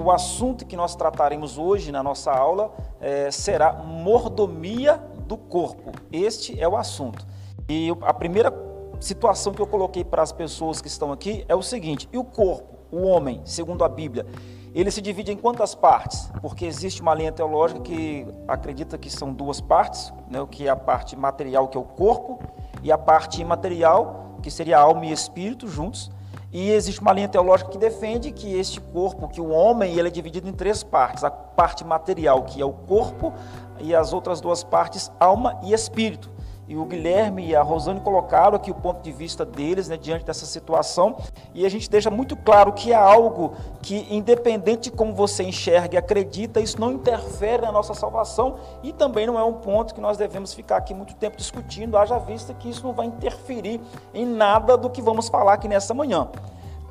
[0.00, 4.96] o assunto que nós trataremos hoje na nossa aula é, será mordomia
[5.26, 5.92] do corpo.
[6.10, 7.26] Este é o assunto.
[7.68, 8.52] E a primeira
[8.98, 12.24] situação que eu coloquei para as pessoas que estão aqui é o seguinte: e o
[12.24, 14.26] corpo, o homem, segundo a Bíblia,
[14.74, 16.30] ele se divide em quantas partes?
[16.40, 20.76] Porque existe uma linha teológica que acredita que são duas partes, né, que é a
[20.76, 22.40] parte material, que é o corpo,
[22.82, 26.10] e a parte imaterial, que seria alma e espírito juntos.
[26.52, 30.10] E existe uma linha teológica que defende que este corpo, que o homem, ele é
[30.10, 33.32] dividido em três partes: a parte material, que é o corpo,
[33.78, 36.30] e as outras duas partes, alma e espírito
[36.70, 40.24] e o Guilherme e a Rosane colocaram aqui o ponto de vista deles né, diante
[40.24, 41.16] dessa situação,
[41.52, 45.96] e a gente deixa muito claro que é algo que, independente de como você enxerga
[45.96, 50.00] e acredita, isso não interfere na nossa salvação e também não é um ponto que
[50.00, 53.80] nós devemos ficar aqui muito tempo discutindo, haja vista que isso não vai interferir
[54.14, 56.28] em nada do que vamos falar aqui nessa manhã.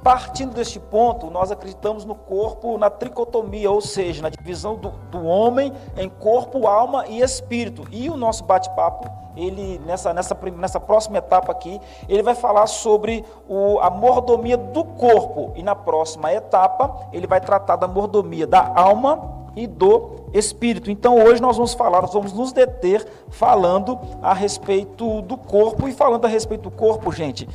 [0.04, 5.26] Partindo deste ponto, nós acreditamos no corpo, na tricotomia, ou seja, na divisão do, do
[5.26, 7.86] homem em corpo, alma e espírito.
[7.92, 13.26] E o nosso bate-papo, ele nessa, nessa, nessa próxima etapa aqui, ele vai falar sobre
[13.48, 15.52] o, a mordomia do corpo.
[15.56, 20.90] E na próxima etapa, ele vai tratar da mordomia da alma e do espírito.
[20.90, 25.90] Então hoje nós vamos falar, nós vamos nos deter falando a respeito do corpo.
[25.90, 27.48] E falando a respeito do corpo, gente.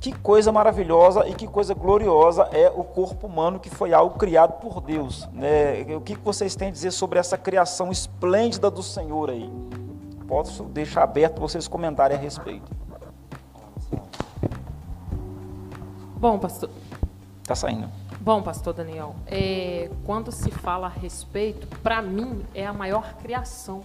[0.00, 4.60] Que coisa maravilhosa e que coisa gloriosa é o corpo humano que foi algo criado
[4.60, 5.28] por Deus.
[5.32, 5.84] Né?
[5.96, 9.50] O que vocês têm a dizer sobre essa criação esplêndida do Senhor aí?
[10.28, 12.70] Posso deixar aberto vocês comentarem a respeito.
[16.16, 16.70] Bom, pastor.
[17.44, 17.88] Tá saindo.
[18.20, 23.80] Bom, pastor Daniel, é, quando se fala a respeito, para mim é a maior criação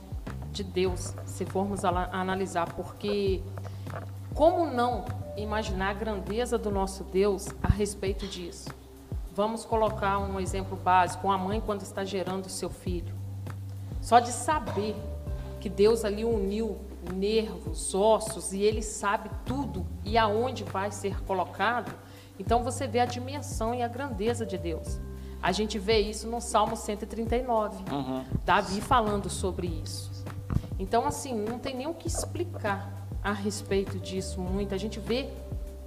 [0.52, 3.42] de Deus, se formos analisar, porque
[4.36, 5.06] como não
[5.38, 8.70] imaginar a grandeza do nosso Deus a respeito disso?
[9.34, 13.16] Vamos colocar um exemplo básico: a mãe, quando está gerando o seu filho.
[14.02, 14.96] Só de saber
[15.60, 16.78] que Deus ali uniu
[17.14, 21.92] nervos, ossos, e Ele sabe tudo e aonde vai ser colocado,
[22.40, 25.00] então você vê a dimensão e a grandeza de Deus.
[25.42, 28.24] A gente vê isso no Salmo 139, uhum.
[28.46, 30.12] Davi falando sobre isso.
[30.80, 34.76] Então, assim, não tem nem o que explicar a respeito disso muito.
[34.76, 35.30] A gente vê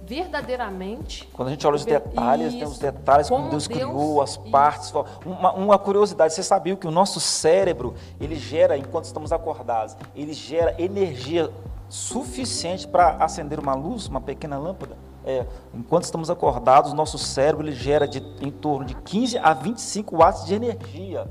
[0.07, 1.27] verdadeiramente.
[1.33, 4.37] Quando a gente olha os detalhes, isso, tem os detalhes como Deus, Deus criou, as
[4.37, 4.93] partes.
[5.25, 10.33] Uma, uma, curiosidade, você sabia que o nosso cérebro, ele gera, enquanto estamos acordados, ele
[10.33, 11.51] gera energia
[11.89, 14.95] suficiente para acender uma luz, uma pequena lâmpada?
[15.25, 19.53] É, enquanto estamos acordados, o nosso cérebro ele gera de, em torno de 15 a
[19.53, 21.27] 25 watts de energia.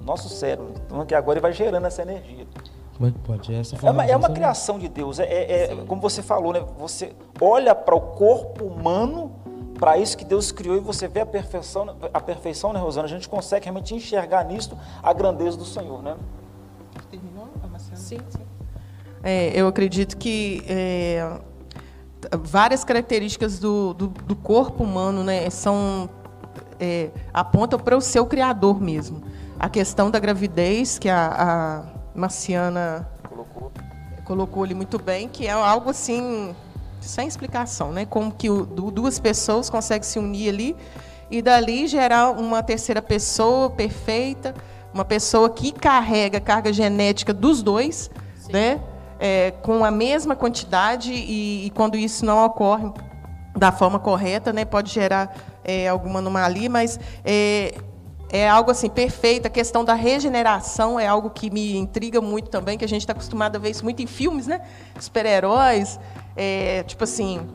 [0.00, 0.74] Nosso cérebro.
[0.86, 2.46] Então, que agora ele vai gerando essa energia.
[2.96, 3.54] Como é que pode?
[3.54, 5.18] Essa é uma, é uma criação de Deus.
[5.18, 6.62] É, é, é como você falou, né?
[6.78, 9.32] Você olha para o corpo humano,
[9.78, 13.06] para isso que Deus criou, e você vê a perfeição, a perfeição, né, Rosana?
[13.06, 16.16] A gente consegue realmente enxergar nisto a grandeza do Senhor, né?
[17.10, 17.48] Terminou?
[17.94, 18.42] Sim, sim.
[19.22, 21.38] É, eu acredito que é,
[22.42, 26.08] várias características do, do, do, corpo humano né, são
[26.80, 29.22] é, apontam para o seu criador mesmo.
[29.58, 33.72] A questão da gravidez, que a, a Marciana colocou.
[34.24, 36.54] colocou ali muito bem, que é algo assim
[37.00, 38.06] sem explicação, né?
[38.06, 40.76] Como que o, duas pessoas conseguem se unir ali
[41.30, 44.54] e dali gerar uma terceira pessoa perfeita,
[44.92, 48.52] uma pessoa que carrega a carga genética dos dois, Sim.
[48.52, 48.80] né?
[49.18, 52.92] É, com a mesma quantidade e, e, quando isso não ocorre
[53.56, 57.72] da forma correta, né, pode gerar é, alguma anomalia, mas é,
[58.32, 59.46] é algo assim perfeito.
[59.46, 63.12] A questão da regeneração é algo que me intriga muito também, que a gente está
[63.12, 64.62] acostumado a ver isso muito em filmes, né?
[64.98, 66.00] Super-heróis,
[66.34, 67.46] é, tipo assim,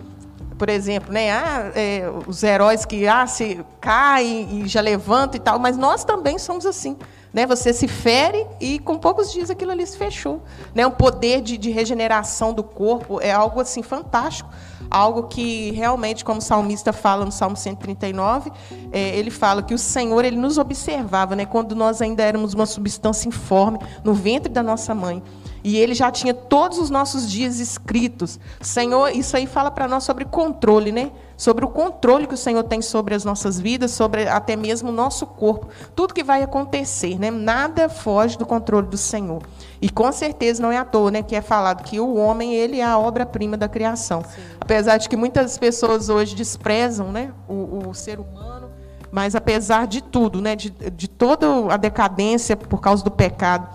[0.55, 1.31] por exemplo, né?
[1.31, 6.03] Ah, é, os heróis que ah, se caem e já levantam e tal, mas nós
[6.03, 6.95] também somos assim.
[7.33, 7.45] Né?
[7.47, 10.43] Você se fere e com poucos dias aquilo ali se fechou.
[10.73, 10.85] Né?
[10.85, 14.49] Um poder de, de regeneração do corpo é algo assim fantástico
[14.89, 18.51] algo que realmente, como o salmista fala no Salmo 139,
[18.91, 22.65] é, ele fala que o Senhor ele nos observava, né, quando nós ainda éramos uma
[22.65, 25.21] substância informe no ventre da nossa mãe.
[25.63, 28.39] E ele já tinha todos os nossos dias escritos.
[28.61, 31.11] Senhor, isso aí fala para nós sobre controle, né?
[31.37, 34.91] Sobre o controle que o Senhor tem sobre as nossas vidas, sobre até mesmo o
[34.91, 35.67] nosso corpo.
[35.95, 37.29] Tudo que vai acontecer, né?
[37.29, 39.43] Nada foge do controle do Senhor.
[39.79, 42.79] E com certeza não é à toa, né, que é falado que o homem ele
[42.79, 44.23] é a obra-prima da criação.
[44.23, 44.41] Sim.
[44.59, 48.71] Apesar de que muitas pessoas hoje desprezam, né, o, o ser humano,
[49.11, 53.69] mas apesar de tudo, né, de, de toda a decadência por causa do pecado,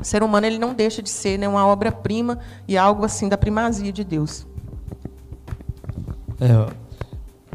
[0.00, 3.36] o ser humano ele não deixa de ser né, uma obra-prima e algo assim da
[3.36, 4.46] primazia de Deus.
[6.40, 6.74] É,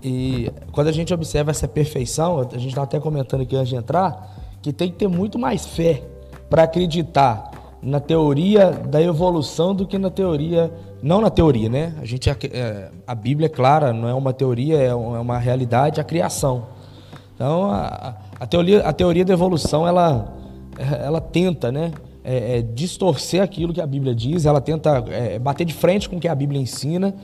[0.04, 3.76] E quando a gente observa essa perfeição, a gente está até comentando aqui antes de
[3.76, 6.04] entrar, que tem que ter muito mais fé
[6.50, 7.52] para acreditar
[7.82, 11.94] na teoria da evolução do que na teoria, não na teoria, né?
[12.02, 16.02] A gente é, a Bíblia é clara, não é uma teoria, é, é uma realidade,
[16.02, 16.68] a criação.
[17.36, 20.34] Então a, a teoria, a teoria da evolução ela,
[20.78, 21.92] ela tenta, né?
[22.22, 26.18] É, é, distorcer aquilo que a Bíblia diz, ela tenta é, bater de frente com
[26.18, 27.16] o que a Bíblia ensina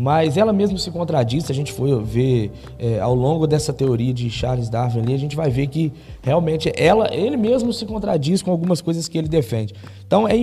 [0.00, 4.14] mas ela mesmo se contradiz, se a gente for ver é, ao longo dessa teoria
[4.14, 5.92] de Charles Darwin ali, a gente vai ver que
[6.22, 9.74] realmente ela, ele mesmo se contradiz com algumas coisas que ele defende.
[10.06, 10.36] Então, é,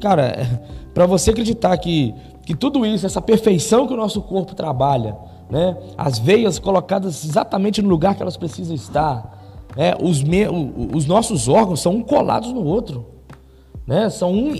[0.00, 0.60] cara,
[0.92, 2.12] para você acreditar que,
[2.44, 5.16] que tudo isso, essa perfeição que o nosso corpo trabalha,
[5.48, 11.06] né, as veias colocadas exatamente no lugar que elas precisam estar, né, os, me, os
[11.06, 13.06] nossos órgãos são um colados no outro,
[13.86, 14.52] né, são um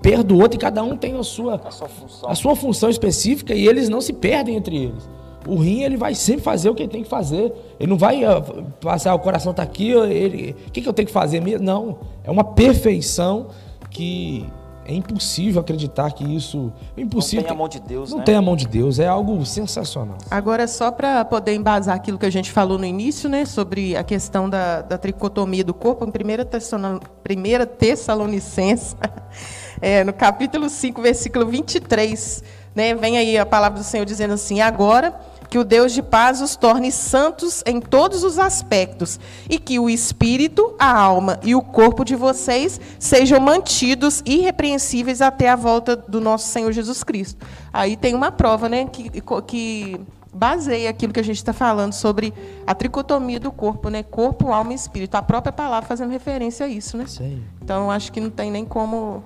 [0.00, 2.30] perto do outro e cada um tem a sua, a sua, função.
[2.30, 5.08] a sua função específica e eles não se perdem entre eles.
[5.46, 7.52] O rim ele vai sempre fazer o que ele tem que fazer.
[7.80, 8.42] Ele não vai uh,
[8.80, 11.64] passar, o coração está aqui, ele, o que, que eu tenho que fazer mesmo?
[11.64, 11.98] Não.
[12.22, 13.46] É uma perfeição
[13.90, 14.44] que
[14.88, 16.72] é impossível acreditar que isso.
[16.96, 17.42] É impossível.
[17.42, 18.10] Não tem a mão de Deus.
[18.10, 18.24] Não né?
[18.24, 18.98] tem a mão de Deus.
[18.98, 20.16] É algo sensacional.
[20.30, 24.02] Agora, só para poder embasar aquilo que a gente falou no início, né, sobre a
[24.02, 28.96] questão da, da tricotomia do corpo, em 1 Tessalonicense.
[29.82, 32.42] é, no capítulo 5, versículo 23,
[32.74, 36.40] né, vem aí a palavra do Senhor dizendo assim: Agora que o Deus de paz
[36.40, 39.18] os torne santos em todos os aspectos,
[39.48, 45.48] e que o espírito, a alma e o corpo de vocês sejam mantidos irrepreensíveis até
[45.48, 47.44] a volta do nosso Senhor Jesus Cristo.
[47.72, 49.10] Aí tem uma prova né, que,
[49.46, 50.00] que
[50.32, 52.32] baseia aquilo que a gente está falando sobre
[52.66, 54.02] a tricotomia do corpo, né?
[54.02, 55.14] Corpo, alma e espírito.
[55.16, 57.06] A própria palavra fazendo referência a isso, né?
[57.06, 57.42] Sim.
[57.62, 59.22] Então acho que não tem nem como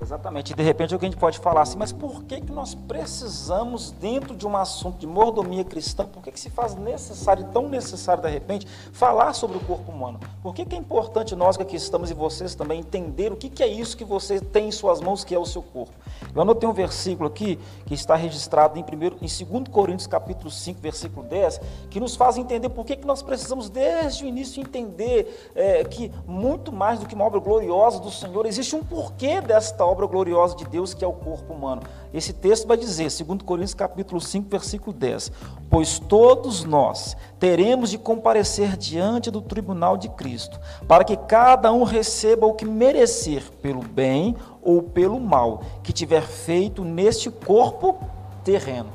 [0.00, 0.52] Exatamente.
[0.52, 4.46] E de repente alguém pode falar assim, mas por que, que nós precisamos, dentro de
[4.46, 8.66] um assunto de mordomia cristã, por que, que se faz necessário, tão necessário de repente,
[8.92, 10.20] falar sobre o corpo humano?
[10.40, 13.50] Por que, que é importante nós que aqui estamos e vocês também entender o que,
[13.50, 15.92] que é isso que você tem em suas mãos, que é o seu corpo?
[16.34, 20.80] Eu anotei um versículo aqui, que está registrado em, primeiro, em 2 Coríntios capítulo 5,
[20.80, 21.60] versículo 10,
[21.90, 26.12] que nos faz entender por que, que nós precisamos desde o início entender é, que
[26.26, 30.54] muito mais do que uma obra gloriosa do Senhor, existe um porquê desta obra gloriosa
[30.54, 31.82] de Deus que é o corpo humano.
[32.12, 35.32] Esse texto vai dizer, 2 Coríntios capítulo 5, versículo 10,
[35.70, 41.82] pois todos nós teremos de comparecer diante do tribunal de Cristo, para que cada um
[41.82, 47.98] receba o que merecer pelo bem ou pelo mal que tiver feito neste corpo
[48.44, 48.90] terreno.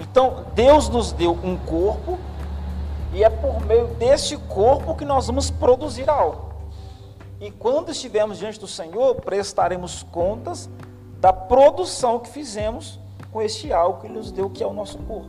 [0.00, 2.18] Então, Deus nos deu um corpo
[3.12, 6.55] e é por meio deste corpo que nós vamos produzir algo.
[7.40, 10.68] E quando estivermos diante do Senhor, prestaremos contas
[11.20, 12.98] da produção que fizemos
[13.30, 15.28] com este algo que Ele nos deu, que é o nosso corpo.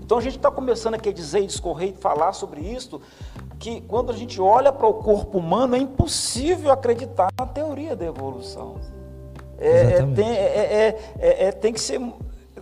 [0.00, 3.00] Então a gente está começando aqui a dizer discorrer e falar sobre isso,
[3.58, 8.04] que quando a gente olha para o corpo humano, é impossível acreditar na teoria da
[8.04, 8.76] evolução.
[9.58, 12.00] É, é tem, é, é, é, tem que ser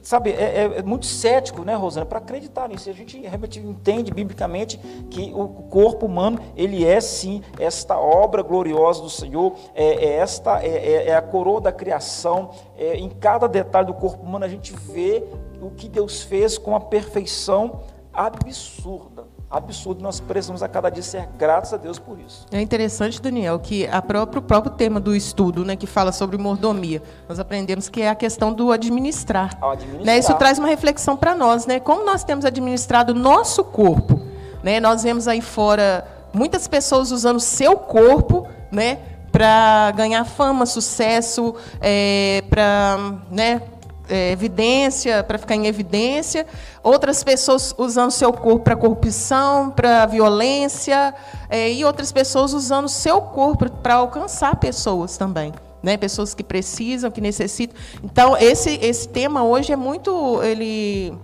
[0.02, 2.88] sabe, é, é, é, muito cético, né, Rosana, para acreditar nisso.
[2.88, 4.78] A gente realmente entende biblicamente
[5.10, 10.62] que o corpo humano, ele é sim esta obra gloriosa do Senhor, é, é esta,
[10.62, 12.50] é, é, é, a coroa da criação.
[12.76, 15.24] É, em cada detalhe do corpo humano a gente vê
[15.60, 17.80] o que Deus fez com a perfeição
[18.12, 20.02] absurda absurdo.
[20.02, 22.46] Nós precisamos a cada dia ser gratos a Deus por isso.
[22.52, 26.38] É interessante, Daniel, que a próprio, o próprio tema do estudo, né, que fala sobre
[26.38, 29.58] mordomia, nós aprendemos que é a questão do administrar.
[29.60, 30.04] administrar.
[30.04, 31.80] Né, isso traz uma reflexão para nós, né?
[31.80, 34.20] Como nós temos administrado o nosso corpo,
[34.62, 34.78] né?
[34.78, 38.98] Nós vemos aí fora muitas pessoas usando seu corpo, né,
[39.32, 42.98] para ganhar fama, sucesso, é, para,
[43.30, 43.62] né,
[44.10, 46.46] é, evidência, para ficar em evidência,
[46.82, 51.14] outras pessoas usando seu corpo para corrupção, para violência,
[51.48, 55.52] é, e outras pessoas usando seu corpo para alcançar pessoas também.
[55.82, 57.74] Né, pessoas que precisam, que necessitam.
[58.04, 60.42] Então, esse, esse tema hoje é muito.
[60.42, 61.14] Ele,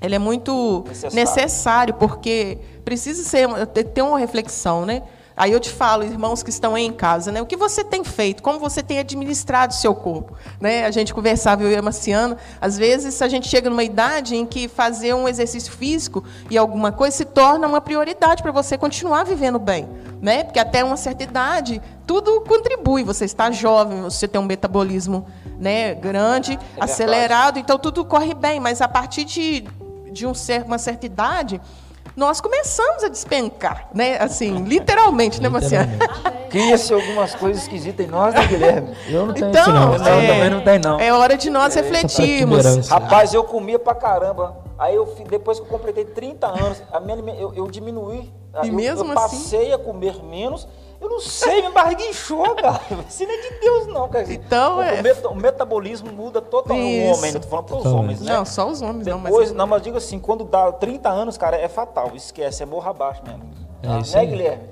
[0.00, 4.86] ele é muito necessário, necessário porque precisa ser, ter uma reflexão.
[4.86, 5.02] Né?
[5.36, 7.40] Aí eu te falo, irmãos que estão aí em casa, né?
[7.40, 8.42] O que você tem feito?
[8.42, 10.36] Como você tem administrado o seu corpo?
[10.60, 10.84] Né?
[10.84, 14.44] A gente conversava, eu e a Marciano, às vezes a gente chega numa idade em
[14.44, 19.24] que fazer um exercício físico e alguma coisa se torna uma prioridade para você continuar
[19.24, 19.88] vivendo bem.
[20.20, 20.44] Né?
[20.44, 23.02] Porque até uma certa idade, tudo contribui.
[23.02, 25.26] Você está jovem, você tem um metabolismo
[25.58, 28.60] né, grande, é acelerado, então tudo corre bem.
[28.60, 29.64] Mas a partir de,
[30.12, 30.32] de um
[30.66, 31.60] uma certa idade,
[32.14, 34.18] nós começamos a despencar, né?
[34.18, 35.92] Assim, literalmente, né, Marciano?
[36.50, 38.94] Cria-se algumas coisas esquisitas em nós, né, Guilherme?
[39.08, 39.98] Eu não tenho então, isso, não.
[39.98, 41.00] não é, também não tem, não.
[41.00, 42.88] É hora de nós é, refletirmos.
[42.88, 44.56] Rapaz, eu comia pra caramba.
[44.78, 48.32] Aí eu, depois que eu completei 30 anos, a minha, eu, eu diminuí.
[48.62, 49.72] E eu, mesmo eu passei assim?
[49.72, 50.68] a comer menos.
[51.02, 52.80] Eu não sei, minha barriga inchou, cara.
[53.08, 54.32] Isso não é de Deus, não, cara.
[54.32, 55.00] Então, o, é...
[55.00, 57.08] o, meta, o metabolismo muda totalmente.
[57.08, 58.32] O homem, não tô falando para os homens, né?
[58.32, 59.40] Não, só os homens, Depois, não.
[59.40, 59.52] Mas...
[59.52, 62.12] não, mas digo assim, quando dá 30 anos, cara, é fatal.
[62.14, 63.42] Esquece, é morra abaixo mesmo.
[63.82, 64.26] É Ah, isso né, aí.
[64.28, 64.62] Guilherme?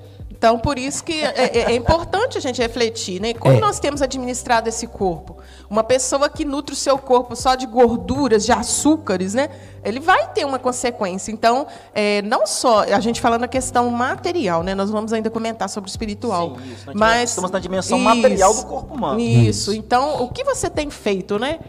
[0.41, 3.31] Então, por isso que é, é- é importante a gente refletir, né?
[3.31, 3.59] Como É.
[3.59, 5.37] nós temos administrado esse corpo?
[5.69, 9.49] Uma pessoa que nutre o seu corpo só de gorduras, de açúcares, né?
[9.85, 11.31] Ele vai ter uma consequência.
[11.31, 14.73] Então, é, não só a gente falando a questão material, né?
[14.73, 16.55] Nós vamos ainda comentar sobre o espiritual.
[16.57, 16.85] Sim, isso.
[16.87, 19.19] Nós Mas estamos na dimensão material do corpo humano.
[19.19, 19.71] Isso.
[19.75, 21.59] Então, o que você tem feito, né?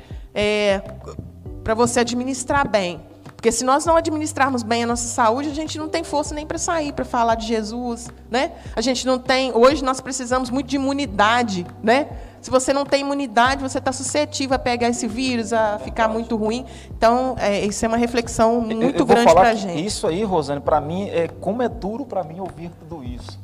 [1.63, 3.01] para você administrar bem.
[3.43, 6.47] Porque se nós não administrarmos bem a nossa saúde, a gente não tem força nem
[6.47, 8.53] para sair, para falar de Jesus, né?
[8.77, 9.51] A gente não tem.
[9.53, 12.07] Hoje nós precisamos muito de imunidade, né?
[12.41, 16.37] Se você não tem imunidade, você está suscetível a pegar esse vírus, a ficar muito
[16.37, 16.65] ruim.
[16.97, 19.85] Então, é, isso é uma reflexão Eu- muito eu vou grande para a gente.
[19.85, 23.42] Isso aí, Rosane, para mim, é como é duro para mim ouvir tudo isso.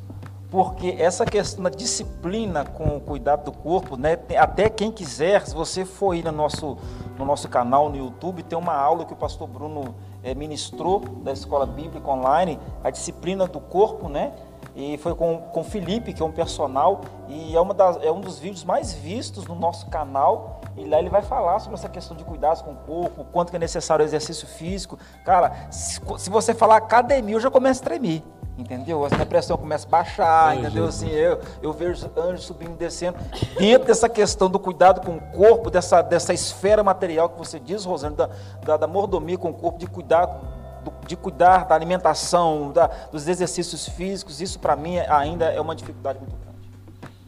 [0.49, 4.17] Porque essa questão da disciplina com o cuidado do corpo, né?
[4.37, 6.75] Até quem quiser, se você for ir no nosso,
[7.17, 11.31] no nosso canal no YouTube, tem uma aula que o pastor Bruno eh, ministrou da
[11.31, 14.33] Escola Bíblica Online, a disciplina do corpo, né?
[14.75, 18.11] E foi com, com o Felipe, que é um personal, e é, uma das, é
[18.11, 20.58] um dos vídeos mais vistos no nosso canal.
[20.79, 23.49] E lá ele vai falar sobre essa questão de cuidados com o corpo, o quanto
[23.49, 24.97] que é necessário o exercício físico.
[25.25, 28.23] Cara, se, se você falar academia, eu já começo a tremer.
[28.57, 29.05] Entendeu?
[29.05, 30.85] A pressão começa a baixar, entendeu?
[30.85, 33.17] Assim, eu, eu vejo anjos subindo e descendo.
[33.57, 37.85] Dentro dessa questão do cuidado com o corpo, dessa, dessa esfera material que você diz,
[37.85, 38.29] Rosane, da,
[38.65, 40.59] da, da mordomia com o corpo, de cuidar do-
[41.05, 46.19] de cuidar da alimentação, da- dos exercícios físicos, isso para mim ainda é uma dificuldade
[46.19, 46.57] muito grande.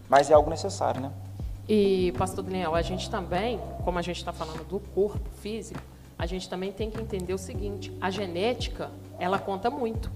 [0.09, 1.11] Mas é algo necessário, né?
[1.67, 5.79] E, pastor Daniel, a gente também, como a gente está falando do corpo físico,
[6.17, 10.11] a gente também tem que entender o seguinte: a genética, ela conta muito.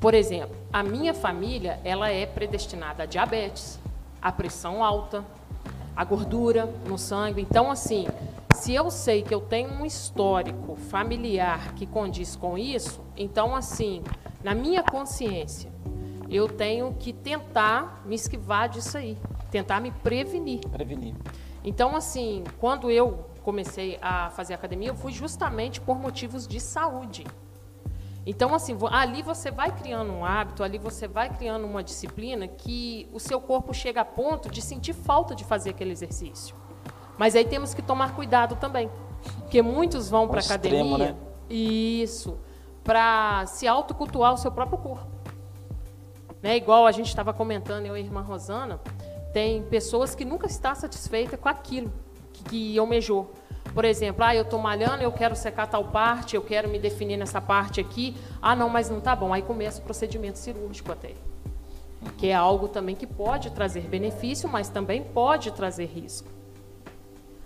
[0.00, 3.78] Por exemplo, a minha família, ela é predestinada a diabetes,
[4.20, 5.24] a pressão alta,
[5.94, 7.42] a gordura no sangue.
[7.42, 8.06] Então, assim,
[8.54, 14.02] se eu sei que eu tenho um histórico familiar que condiz com isso, então, assim,
[14.42, 15.70] na minha consciência,
[16.30, 19.18] eu tenho que tentar me esquivar disso aí,
[19.52, 20.60] tentar me prevenir.
[20.60, 21.14] Prevenir.
[21.62, 27.24] Então, assim, quando eu comecei a fazer academia, eu fui justamente por motivos de saúde.
[28.24, 33.08] Então, assim, ali você vai criando um hábito, ali você vai criando uma disciplina que
[33.12, 36.56] o seu corpo chega a ponto de sentir falta de fazer aquele exercício.
[37.18, 38.88] Mas aí temos que tomar cuidado também,
[39.40, 41.16] porque muitos vão para a academia, né?
[41.50, 42.38] isso,
[42.82, 45.12] para se autocultuar o seu próprio corpo.
[46.40, 46.56] Né?
[46.56, 48.80] Igual a gente estava comentando, eu e a irmã Rosana,
[49.32, 51.92] tem pessoas que nunca está satisfeita com aquilo
[52.32, 53.30] que, que almejou.
[53.74, 57.16] Por exemplo, ah, eu estou malhando, eu quero secar tal parte, eu quero me definir
[57.16, 58.14] nessa parte aqui.
[58.40, 59.32] Ah, não, mas não está bom.
[59.32, 61.12] Aí começa o procedimento cirúrgico até.
[62.18, 66.28] Que é algo também que pode trazer benefício, mas também pode trazer risco.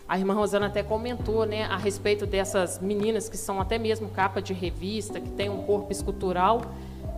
[0.09, 4.40] A irmã Rosana até comentou né, a respeito dessas meninas que são até mesmo capa
[4.40, 6.62] de revista, que tem um corpo escultural.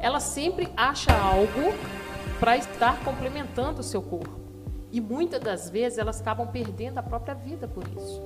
[0.01, 1.75] Ela sempre acha algo
[2.41, 4.48] para estar complementando o seu corpo.
[4.90, 8.23] E muitas das vezes elas acabam perdendo a própria vida por isso.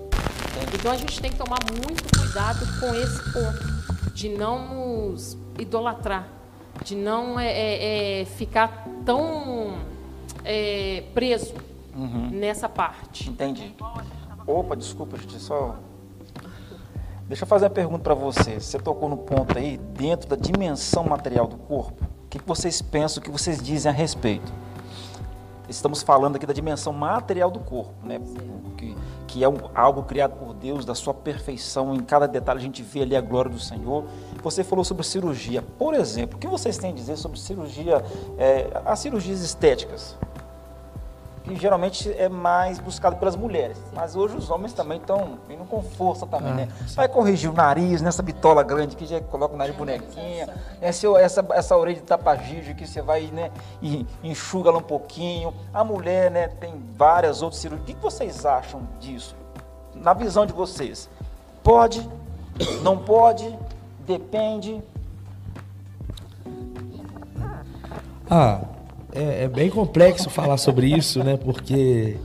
[0.75, 6.29] Então a gente tem que tomar muito cuidado com esse ponto, de não nos idolatrar,
[6.85, 9.79] de não é, é, é, ficar tão
[10.45, 11.55] é, preso
[12.31, 13.29] nessa parte.
[13.29, 13.75] Entendi.
[14.47, 15.77] Opa, desculpa, gente, só.
[17.27, 18.61] Deixa eu fazer uma pergunta para você.
[18.61, 22.05] Você tocou no ponto aí, dentro da dimensão material do corpo.
[22.25, 24.53] O que que vocês pensam, o que vocês dizem a respeito?
[25.69, 28.21] Estamos falando aqui da dimensão material do corpo, né?
[28.77, 31.95] Que, que é um- algo criado por Deus, da sua perfeição.
[31.95, 34.05] Em cada detalhe a gente vê ali a glória do Senhor.
[34.43, 35.63] Você falou sobre cirurgia.
[35.63, 38.05] Por exemplo, o que vocês têm a dizer sobre cirurgia,
[38.39, 40.17] é, as cirurgias estéticas?
[41.45, 43.77] Que geralmente é mais buscado pelas mulheres.
[43.93, 46.69] Mas hoje os homens também estão indo com força também, Ah, né?
[46.95, 50.49] Vai corrigir o nariz, nessa bitola grande que já coloca o nariz bonequinha,
[50.81, 55.53] essa, essa, essa orelha de tapagígio que você vai, né, e enxuga ela um pouquinho.
[55.75, 57.89] A mulher, né, tem várias outras cirurgias.
[57.91, 59.35] O que vocês acham disso?
[59.95, 61.09] Na visão de vocês,
[61.63, 62.09] pode,
[62.83, 63.59] não pode,
[64.07, 64.83] depende.
[68.31, 68.61] Ah,
[69.15, 71.37] é, é bem complexo falar sobre isso, né?
[71.37, 72.17] Porque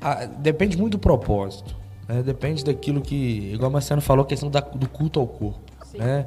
[0.00, 1.74] ah, depende muito do propósito.
[2.08, 2.22] né?
[2.22, 5.60] Depende daquilo que, igual a Marciano falou, a questão da- do culto ao corpo.
[5.94, 6.26] Né?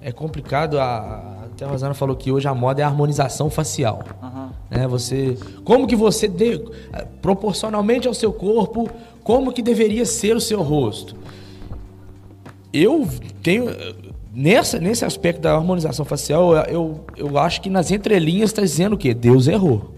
[0.00, 4.02] É complicado, a, até a Rosana falou que hoje a moda é a harmonização facial.
[4.70, 4.88] Né?
[4.88, 6.60] Você, como que você, de-
[7.20, 8.90] proporcionalmente ao seu corpo,
[9.22, 11.14] como que deveria ser o seu rosto?
[12.74, 13.06] eu
[13.42, 13.66] tenho.
[14.34, 18.96] Nessa, nesse aspecto da harmonização facial, eu, eu acho que nas entrelinhas está dizendo o
[18.96, 19.12] quê?
[19.12, 19.94] Deus errou.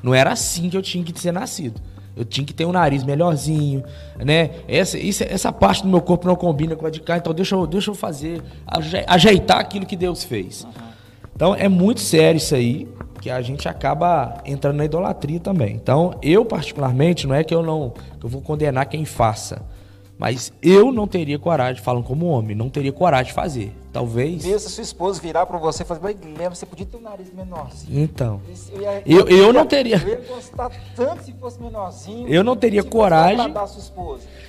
[0.00, 1.80] Não era assim que eu tinha que ser nascido.
[2.14, 3.82] Eu tinha que ter um nariz melhorzinho,
[4.24, 4.50] né?
[4.68, 7.54] Essa, isso, essa parte do meu corpo não combina com a de cá, então deixa
[7.54, 8.42] eu, deixa eu fazer,
[9.06, 10.66] ajeitar aquilo que Deus fez.
[11.34, 12.86] Então é muito sério isso aí,
[13.20, 15.74] que a gente acaba entrando na idolatria também.
[15.74, 19.62] Então eu particularmente, não é que eu não, que eu vou condenar quem faça,
[20.22, 23.72] mas eu não teria coragem, falam como homem, não teria coragem de fazer.
[23.92, 24.42] Talvez.
[24.42, 27.26] Se sua esposa virar para você e falar, mas Guilherme, você podia ter um nariz
[27.34, 28.00] menorzinho.
[28.04, 28.40] Então.
[28.72, 29.96] Eu, ia, eu, eu, eu, não teria.
[29.96, 32.28] Eu ia gostar tanto se fosse menorzinho.
[32.28, 33.52] Eu não teria coragem.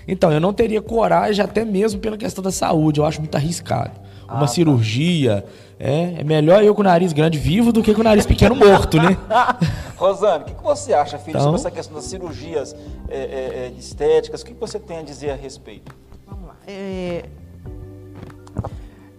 [0.07, 2.99] Então, eu não teria coragem, até mesmo pela questão da saúde.
[2.99, 3.99] Eu acho muito arriscado.
[4.33, 4.47] Uma ah, tá.
[4.47, 5.45] cirurgia.
[5.79, 8.55] É, é melhor eu com o nariz grande vivo do que com o nariz pequeno
[8.55, 9.17] morto, né?
[9.97, 11.43] Rosane, o que, que, você acha, filho, então...
[11.43, 12.75] sobre essa questão das cirurgias
[13.09, 14.41] é, é, é estéticas?
[14.41, 15.95] O que você tem a dizer a respeito?
[16.27, 16.55] Vamos lá.
[16.67, 17.25] É,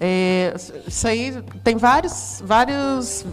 [0.01, 0.55] é,
[0.87, 3.25] isso aí tem vários, vários,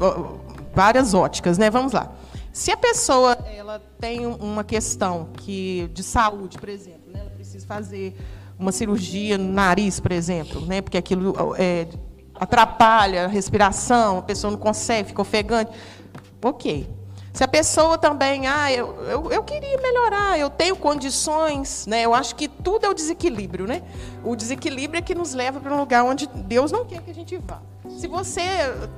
[0.73, 1.69] várias óticas, né?
[1.69, 2.11] Vamos lá.
[2.53, 7.21] Se a pessoa ela tem uma questão que de saúde, por exemplo, né?
[7.21, 8.15] ela precisa fazer
[8.61, 10.81] uma cirurgia no nariz, por exemplo, né?
[10.81, 11.87] Porque aquilo é,
[12.35, 15.71] atrapalha a respiração, a pessoa não consegue, fica ofegante.
[16.43, 16.87] Ok.
[17.33, 22.01] Se a pessoa também, ah, eu, eu, eu, queria melhorar, eu tenho condições, né?
[22.01, 23.81] Eu acho que tudo é o desequilíbrio, né?
[24.21, 27.13] O desequilíbrio é que nos leva para um lugar onde Deus não quer que a
[27.13, 27.61] gente vá.
[27.97, 28.41] Se você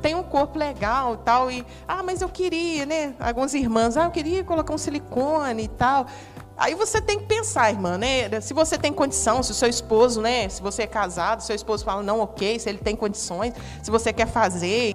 [0.02, 3.14] tem um corpo legal tal e, ah, mas eu queria, né?
[3.20, 6.08] Algumas irmãs, ah, eu queria colocar um silicone e tal.
[6.64, 8.40] Aí você tem que pensar, irmã, né?
[8.40, 10.48] Se você tem condição, se o seu esposo, né?
[10.48, 14.14] Se você é casado, seu esposo fala não, ok, se ele tem condições, se você
[14.14, 14.93] quer fazer.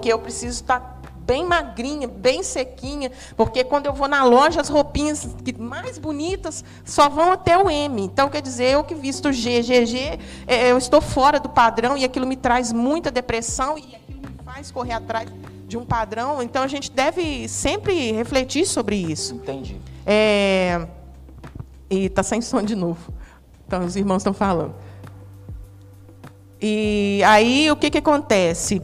[0.00, 4.70] Porque eu preciso estar bem magrinha, bem sequinha, porque quando eu vou na loja, as
[4.70, 8.02] roupinhas mais bonitas só vão até o M.
[8.02, 12.04] Então, quer dizer, eu que visto G, GG, é, eu estou fora do padrão e
[12.04, 15.28] aquilo me traz muita depressão e aquilo me faz correr atrás
[15.68, 16.42] de um padrão.
[16.42, 19.34] Então, a gente deve sempre refletir sobre isso.
[19.34, 19.78] Entendi.
[20.06, 20.88] É...
[21.90, 23.12] E está sem som de novo.
[23.66, 24.74] Então, os irmãos estão falando.
[26.62, 28.82] E aí, o que, que acontece?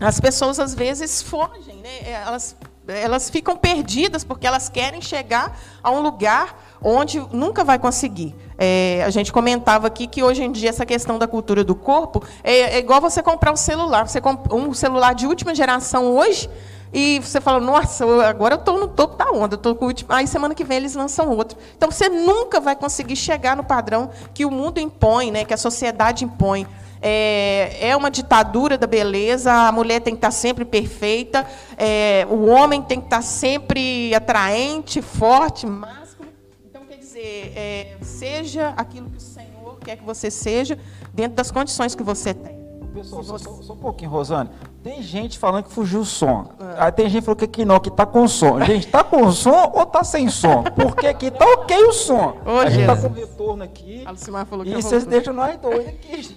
[0.00, 1.98] As pessoas às vezes fogem, né?
[2.04, 2.56] É, elas,
[2.86, 8.34] elas ficam perdidas porque elas querem chegar a um lugar onde nunca vai conseguir.
[8.56, 12.22] É, a gente comentava aqui que hoje em dia essa questão da cultura do corpo
[12.44, 14.08] é, é igual você comprar um celular.
[14.08, 16.48] Você compra um celular de última geração hoje
[16.92, 20.12] e você fala, nossa, agora eu estou no topo da onda, eu com o último.
[20.12, 21.58] Aí semana que vem eles lançam outro.
[21.76, 25.58] Então você nunca vai conseguir chegar no padrão que o mundo impõe, né, que a
[25.58, 26.66] sociedade impõe
[27.00, 32.46] é, é uma ditadura da beleza, a mulher tem que estar sempre perfeita, é, o
[32.46, 36.28] homem tem que estar sempre atraente, forte, másculo.
[36.64, 40.78] Então, quer dizer, é, seja aquilo que o Senhor quer que você seja,
[41.12, 42.57] dentro das condições que você tem.
[42.98, 44.50] Pessoal, só, só, só, um pouquinho, Rosane.
[44.82, 46.50] Tem gente falando que fugiu o som.
[46.60, 46.84] É.
[46.84, 48.60] Aí tem gente falando que aqui não, que tá com som.
[48.64, 50.62] Gente, tá com som ou tá sem som?
[50.62, 52.36] Porque aqui tá ok o som.
[52.44, 54.04] Ô, a gente tá com retorno aqui.
[54.48, 56.36] falou que e vocês deixam nós dois aqui, gente.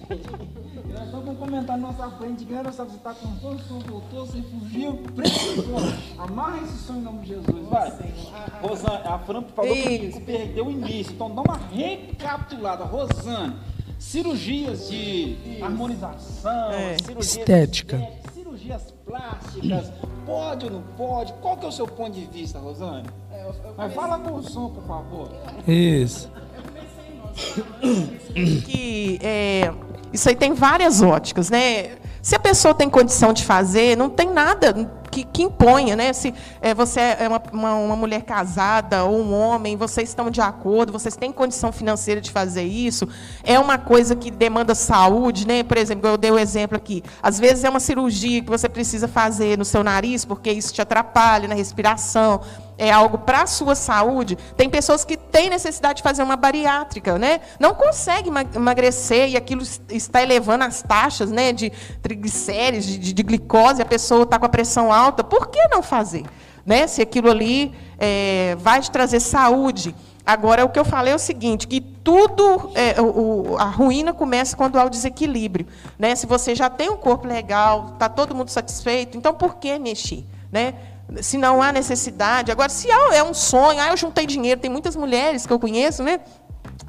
[0.91, 4.25] Nós estamos comentando na nossa frente, galera, sabe, você tá com som, o som voltou,
[4.25, 5.79] você fugiu, precisou.
[6.17, 7.91] Amarra esse som em nome de Jesus, vai.
[8.61, 10.19] Rosane, a Fran falou Isso.
[10.19, 12.83] que perdeu o início, então dá uma recapitulada.
[12.83, 13.55] Rosane,
[14.01, 15.63] cirurgias de Isso.
[15.63, 16.97] harmonização, é.
[16.97, 17.97] cirurgias estética.
[17.97, 19.91] De cirurgias plásticas,
[20.25, 21.31] pode ou não pode?
[21.33, 23.07] Qual que é o seu ponto de vista, Rosane?
[23.31, 25.29] É, eu, eu Mas fala com o som, por favor.
[25.67, 26.31] Isso.
[28.65, 29.71] que é,
[30.11, 31.95] isso aí tem várias óticas, né?
[32.23, 34.73] Se a pessoa tem condição de fazer, não tem nada
[35.11, 36.13] que, que imponha, né?
[36.13, 40.39] Se é, você é uma, uma, uma, mulher casada ou um homem, vocês estão de
[40.39, 43.07] acordo, vocês têm condição financeira de fazer isso,
[43.43, 45.63] é uma coisa que demanda saúde, né?
[45.63, 47.03] Por exemplo, eu dei o um exemplo aqui.
[47.21, 50.81] Às vezes é uma cirurgia que você precisa fazer no seu nariz, porque isso te
[50.81, 52.41] atrapalha na respiração
[52.81, 57.15] é algo para a sua saúde, tem pessoas que têm necessidade de fazer uma bariátrica,
[57.19, 57.39] né?
[57.59, 63.83] Não consegue emagrecer e aquilo está elevando as taxas, né, de triglicéridos, de, de glicose,
[63.83, 65.23] a pessoa está com a pressão alta.
[65.23, 66.23] Por que não fazer?
[66.65, 66.87] Né?
[66.87, 69.93] Se aquilo ali é, vai te trazer saúde.
[70.25, 74.57] Agora, o que eu falei é o seguinte, que tudo, é, o, a ruína começa
[74.57, 75.67] quando há o desequilíbrio.
[75.99, 76.15] Né?
[76.15, 80.25] Se você já tem um corpo legal, está todo mundo satisfeito, então por que mexer?
[80.51, 80.73] Né?
[81.19, 82.51] Se não há necessidade.
[82.51, 86.03] Agora, se é um sonho, ah, eu juntei dinheiro, tem muitas mulheres que eu conheço,
[86.03, 86.21] né?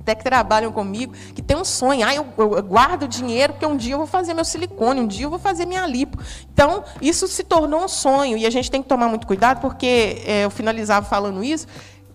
[0.02, 3.76] até que trabalham comigo, que tem um sonho, ah, eu, eu, guardo dinheiro porque um
[3.76, 6.18] dia eu vou fazer meu silicone, um dia eu vou fazer minha lipo.
[6.52, 10.22] Então, isso se tornou um sonho, e a gente tem que tomar muito cuidado, porque
[10.26, 11.66] é, eu finalizava falando isso,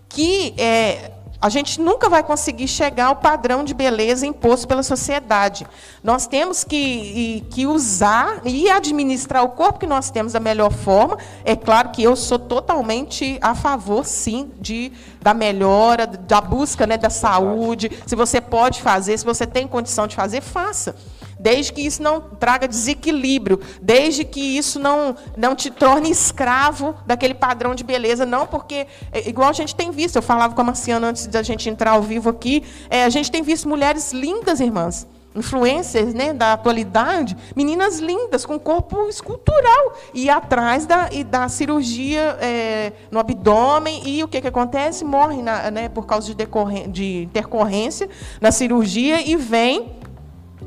[0.08, 5.66] que é, a gente nunca vai conseguir chegar ao padrão de beleza imposto pela sociedade.
[6.02, 11.16] Nós temos que, que usar e administrar o corpo que nós temos da melhor forma.
[11.44, 14.90] É claro que eu sou totalmente a favor, sim, de,
[15.22, 17.90] da melhora, da busca né, da saúde.
[18.04, 20.96] Se você pode fazer, se você tem condição de fazer, faça
[21.48, 27.32] desde que isso não traga desequilíbrio, desde que isso não, não te torne escravo daquele
[27.32, 30.64] padrão de beleza, não porque, é, igual a gente tem visto, eu falava com a
[30.64, 34.60] Marciana antes da gente entrar ao vivo aqui, é, a gente tem visto mulheres lindas,
[34.60, 41.48] irmãs, influencers né, da atualidade, meninas lindas, com corpo escultural, e atrás da, e da
[41.48, 45.02] cirurgia é, no abdômen, e o que, que acontece?
[45.02, 46.46] Morre na, né, por causa de,
[46.88, 48.06] de intercorrência
[48.38, 49.96] na cirurgia e vem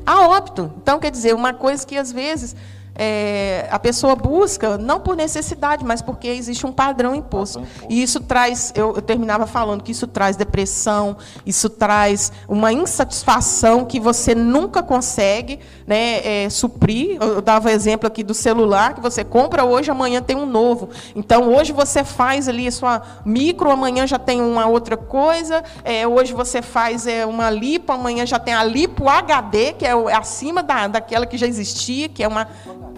[0.06, 0.72] a óbito.
[0.82, 2.54] Então, quer dizer, uma coisa que às vezes
[2.94, 7.62] é, a pessoa busca, não por necessidade, mas porque existe um padrão imposto.
[7.88, 13.84] E isso traz, eu, eu, terminava falando que isso traz depressão, isso traz uma insatisfação
[13.84, 17.16] que você nunca consegue né, é, suprir.
[17.20, 20.90] Eu dava exemplo aqui do celular, que você compra hoje, amanhã tem um novo.
[21.16, 25.62] Então, hoje você faz ali a sua micro, amanhã já tem uma outra coisa.
[25.82, 29.92] É, hoje você faz é, uma lipo, amanhã já tem a lipo HD, que é
[30.14, 32.46] acima da, daquela que já existia, que é uma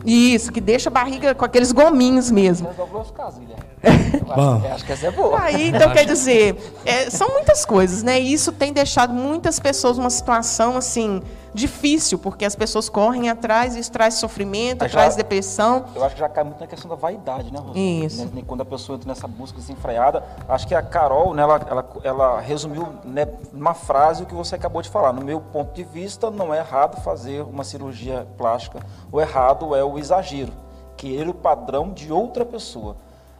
[0.04, 2.68] isso, que deixa a barriga com aqueles gominhos mesmo.
[4.36, 4.62] Bom.
[4.72, 5.40] Acho que essa é boa.
[5.40, 8.20] Aí, então, quer dizer, é, são muitas coisas, né?
[8.20, 11.22] E isso tem deixado muitas pessoas numa situação, assim,
[11.54, 15.84] difícil, porque as pessoas correm atrás, isso traz sofrimento, já, traz depressão.
[15.94, 17.78] Eu acho que já cai muito na questão da vaidade, né, Rosana?
[17.78, 18.26] Isso.
[18.34, 18.42] Né?
[18.44, 22.40] Quando a pessoa entra nessa busca desenfreada, acho que a Carol, né, ela, ela, ela
[22.40, 25.12] resumiu né, numa frase o que você acabou de falar.
[25.12, 28.80] No meu ponto de vista, não é errado fazer uma cirurgia plástica.
[29.12, 30.52] O errado é o exagero,
[30.96, 32.96] querer o padrão de outra pessoa.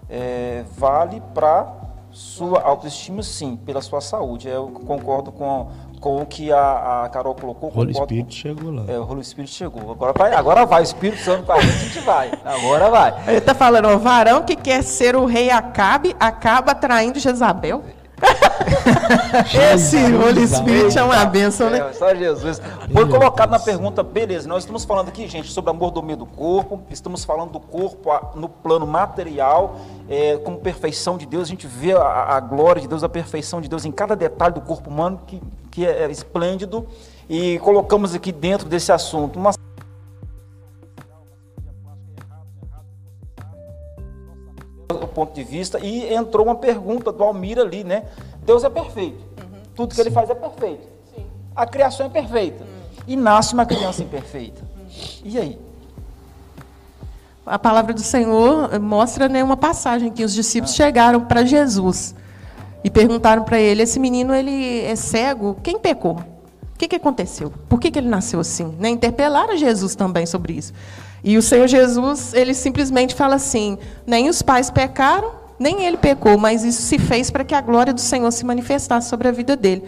[0.09, 4.49] É, vale para sua autoestima, sim, pela sua saúde.
[4.49, 5.69] Eu concordo com
[6.01, 7.71] com o que a, a Carol colocou.
[7.75, 8.85] O Holy Spirit chegou lá.
[8.89, 9.91] É, o Holy Spirit chegou.
[9.91, 12.33] Agora vai, agora vai, o Espírito Santo com a gente, a gente vai.
[12.45, 13.15] Agora vai.
[13.29, 17.83] Ele está falando, o varão que quer ser o rei Acabe, acaba traindo Jezabel.
[19.75, 21.79] Esse Holy Spirit é uma bênção, né?
[21.79, 22.61] É, só Jesus.
[22.93, 26.83] Foi colocado na pergunta, beleza, nós estamos falando aqui, gente, sobre a mordomia do corpo,
[26.91, 29.77] estamos falando do corpo no plano material,
[30.09, 33.61] é, como perfeição de Deus, a gente vê a, a, glória de Deus, a perfeição
[33.61, 35.43] de Deus em cada detalhe do corpo humano, que,
[35.75, 36.87] que é, é esplêndido,
[37.29, 39.51] e colocamos aqui dentro desse assunto uma
[44.89, 48.05] o ponto de vista e entrou uma pergunta do Almir ali, né?
[48.45, 49.19] Deus é perfeito.
[49.19, 49.61] Uhum.
[49.75, 50.03] Tudo que Sim.
[50.03, 50.87] ele faz é perfeito.
[51.15, 51.27] Sim.
[51.55, 52.63] A criação é perfeita.
[52.63, 53.05] Uhum.
[53.07, 54.63] E nasce uma criança imperfeita.
[54.63, 54.87] Uhum.
[55.25, 55.59] E aí?
[57.45, 60.77] A palavra do Senhor mostra né, uma passagem que os discípulos ah.
[60.77, 62.15] chegaram para Jesus
[62.85, 65.57] e perguntaram para ele: esse menino ele é cego?
[65.63, 66.17] Quem pecou?
[66.75, 67.53] O que, que aconteceu?
[67.69, 68.75] Por que, que ele nasceu assim?
[68.79, 68.91] Né?
[68.91, 70.75] Interpelaram Jesus também sobre isso.
[71.23, 76.37] E o Senhor Jesus, ele simplesmente fala assim: nem os pais pecaram, nem ele pecou,
[76.37, 79.57] mas isso se fez para que a glória do Senhor se manifestasse sobre a vida
[79.57, 79.85] dele.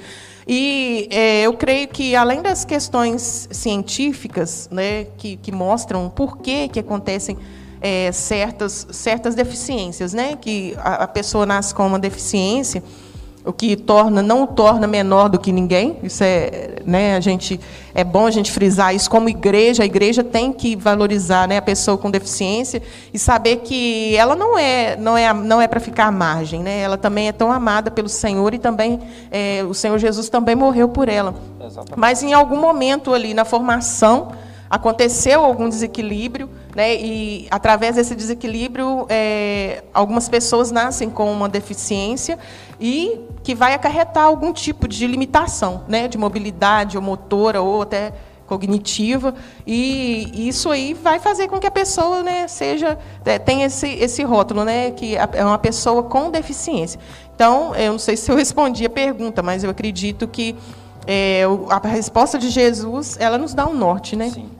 [0.48, 6.68] E é, eu creio que, além das questões científicas, né, que, que mostram por que,
[6.68, 7.36] que acontecem
[7.80, 12.82] é, certas, certas deficiências, né, que a, a pessoa nasce com uma deficiência,
[13.46, 15.96] o que torna não o torna menor do que ninguém.
[16.02, 17.60] Isso é, né, a gente
[17.94, 19.84] é bom a gente frisar isso como igreja.
[19.84, 22.82] A igreja tem que valorizar, né, a pessoa com deficiência
[23.14, 26.80] e saber que ela não é não é não é para ficar à margem, né?
[26.80, 28.98] Ela também é tão amada pelo Senhor e também
[29.30, 31.32] é, o Senhor Jesus também morreu por ela.
[31.64, 31.96] Exatamente.
[31.96, 34.32] Mas em algum momento ali na formação
[34.68, 42.38] aconteceu algum desequilíbrio, né, e através desse desequilíbrio, é, algumas pessoas nascem com uma deficiência
[42.80, 48.12] e que vai acarretar algum tipo de limitação, né, de mobilidade ou motora ou até
[48.46, 49.34] cognitiva.
[49.66, 54.22] E isso aí vai fazer com que a pessoa né, seja é, tenha esse, esse
[54.22, 56.98] rótulo né, que é uma pessoa com deficiência.
[57.34, 60.56] Então eu não sei se eu respondi a pergunta mas eu acredito que
[61.06, 64.30] é, a resposta de Jesus ela nos dá um norte né?
[64.30, 64.55] Sim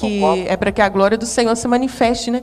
[0.00, 2.42] que é para que a glória do Senhor se manifeste, né,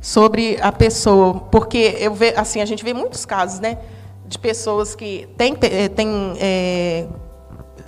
[0.00, 3.78] sobre a pessoa, porque eu ve, assim, a gente vê muitos casos, né,
[4.26, 7.06] de pessoas que têm, têm é,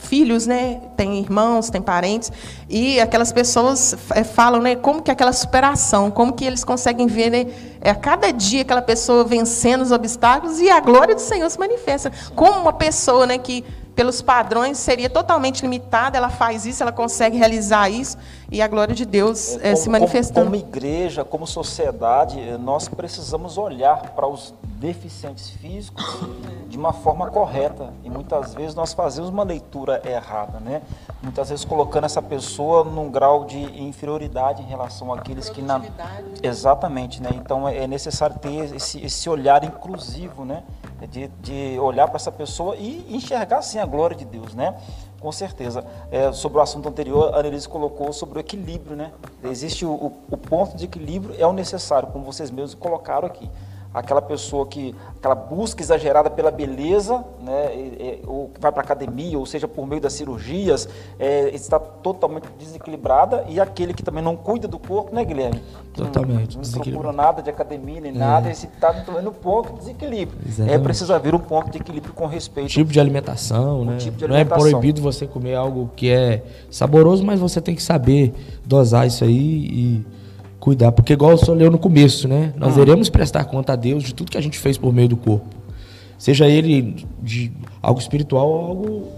[0.01, 0.81] filhos, né?
[0.97, 2.33] Tem irmãos, tem parentes,
[2.69, 4.75] e aquelas pessoas é, falam, né?
[4.75, 7.47] Como que aquela superação, como que eles conseguem ver, né?
[7.81, 11.59] É a cada dia aquela pessoa vencendo os obstáculos e a glória do Senhor se
[11.59, 12.11] manifesta.
[12.35, 13.39] Como uma pessoa, né?
[13.39, 18.16] Que pelos padrões seria totalmente limitada, ela faz isso, ela consegue realizar isso
[18.50, 20.50] e a glória de Deus é, como, se manifestando.
[20.50, 26.05] Como, como igreja, como sociedade, nós precisamos olhar para os deficientes físicos
[26.68, 30.83] de uma forma correta e muitas vezes nós fazemos uma leitura errada, né?
[31.22, 35.83] Muitas vezes colocando essa pessoa num grau de inferioridade em relação àqueles que na
[36.42, 37.31] exatamente, né?
[37.35, 40.62] Então é necessário ter esse, esse olhar inclusivo, né?
[41.07, 44.77] De, de olhar para essa pessoa e enxergar sim a glória de Deus, né?
[45.21, 45.85] Com certeza.
[46.11, 49.13] É, sobre o assunto anterior, a Annelise colocou sobre o equilíbrio, né?
[49.45, 53.51] Existe o, o, o ponto de equilíbrio, é o necessário, como vocês mesmos colocaram aqui
[53.92, 59.44] aquela pessoa que aquela busca exagerada pela beleza, né, ou que vai para academia, ou
[59.44, 64.66] seja, por meio das cirurgias, é, está totalmente desequilibrada e aquele que também não cuida
[64.66, 65.62] do corpo, né, Guilherme?
[65.94, 66.57] Totalmente.
[66.57, 68.14] Não, não procura nada de academia nem é.
[68.14, 70.38] nada, esse está no ponto de desequilíbrio.
[70.44, 70.74] É, Exatamente.
[70.74, 72.70] É preciso haver um ponto de equilíbrio com respeito.
[72.70, 73.96] Tipo de alimentação, né?
[73.96, 74.59] Tipo de alimentação.
[74.59, 78.33] Não é proibido você comer algo que é saboroso, mas você tem que saber
[78.64, 80.07] dosar isso aí e
[80.61, 82.53] cuidar, porque igual o senhor leu no começo, né?
[82.57, 82.83] Nós ah.
[82.83, 85.46] iremos prestar conta a Deus de tudo que a gente fez por meio do corpo.
[86.18, 87.51] Seja ele de
[87.83, 89.09] algo espiritual ou algo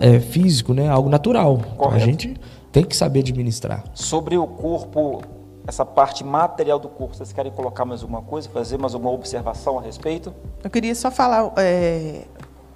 [0.00, 0.88] é, físico, né?
[0.88, 1.60] Algo natural.
[1.74, 2.34] Então, a gente
[2.72, 3.84] tem que saber administrar.
[3.94, 5.22] Sobre o corpo,
[5.66, 9.78] essa parte material do corpo, vocês querem colocar mais alguma coisa, fazer mais alguma observação
[9.78, 10.34] a respeito?
[10.64, 12.22] Eu queria só falar é,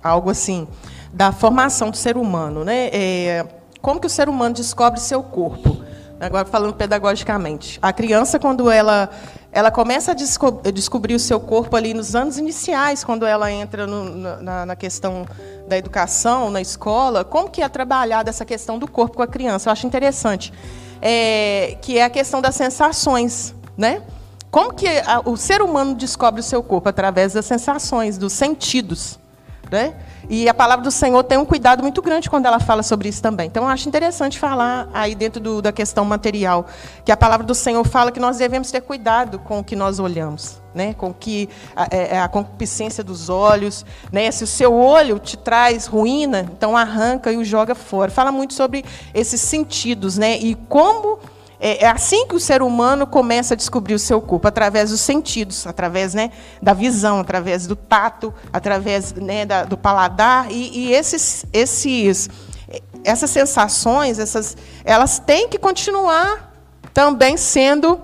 [0.02, 0.68] algo assim
[1.12, 2.90] da formação do ser humano, né?
[2.92, 3.46] É,
[3.80, 5.89] como que o ser humano descobre seu corpo?
[6.20, 9.09] Agora falando pedagogicamente, a criança quando ela
[9.52, 13.87] ela começa a desco descobrir o seu corpo ali nos anos iniciais, quando ela entra
[13.87, 14.04] no,
[14.40, 15.26] na, na, questão
[15.66, 19.68] da educação, na escola, como que é trabalhada essa questão do corpo com a criança?
[19.68, 20.52] Eu acho interessante,
[21.02, 24.02] é, que é a questão das sensações, né?
[24.50, 29.18] Como que a, o ser humano descobre o seu corpo através das sensações, dos sentidos,
[29.70, 29.94] né?
[30.28, 33.22] E a palavra do Senhor tem um cuidado muito grande quando ela fala sobre isso
[33.22, 33.46] também.
[33.46, 36.66] Então, eu acho interessante falar aí dentro do, da questão material,
[37.04, 39.98] que a palavra do Senhor fala que nós devemos ter cuidado com o que nós
[39.98, 40.94] olhamos, né?
[40.94, 43.85] com que a, é, é a concupiscência dos olhos.
[44.12, 44.30] Né?
[44.30, 48.11] Se o seu olho te traz ruína, então arranca e o joga fora.
[48.11, 50.38] Fala muito sobre esses sentidos né?
[50.38, 51.18] e como
[51.61, 55.01] é, é assim que o ser humano começa a descobrir o seu corpo, através dos
[55.01, 56.31] sentidos, através né,
[56.62, 60.51] da visão, através do tato, através né, da, do paladar.
[60.51, 62.31] E, e esses, esses,
[63.05, 66.51] essas sensações, essas, elas têm que continuar
[66.94, 68.01] também sendo,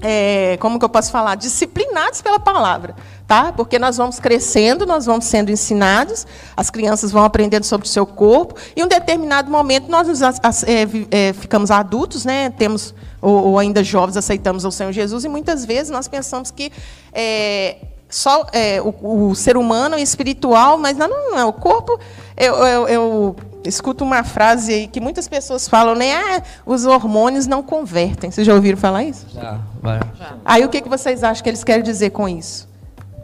[0.00, 2.94] é, como que eu posso falar, disciplinadas pela palavra
[3.26, 3.52] tá?
[3.52, 8.06] Porque nós vamos crescendo, nós vamos sendo ensinados, as crianças vão aprendendo sobre o seu
[8.06, 12.50] corpo, e em um determinado momento nós nos, é, é, ficamos adultos, né?
[12.50, 16.70] Temos ou, ou, ainda jovens aceitamos o Senhor Jesus, e muitas vezes nós pensamos que
[17.12, 17.78] é,
[18.10, 21.98] só é, o, o, ser humano é espiritual, mas não, não é o corpo.
[22.36, 26.12] Eu, eu, eu, escuto uma frase aí que muitas pessoas falam, né?
[26.12, 28.30] Ah, os hormônios não convertem.
[28.30, 29.26] Vocês já ouviram falar isso?
[29.32, 30.00] Já, vai.
[30.44, 32.68] Aí o que, que vocês acham que eles querem dizer com isso?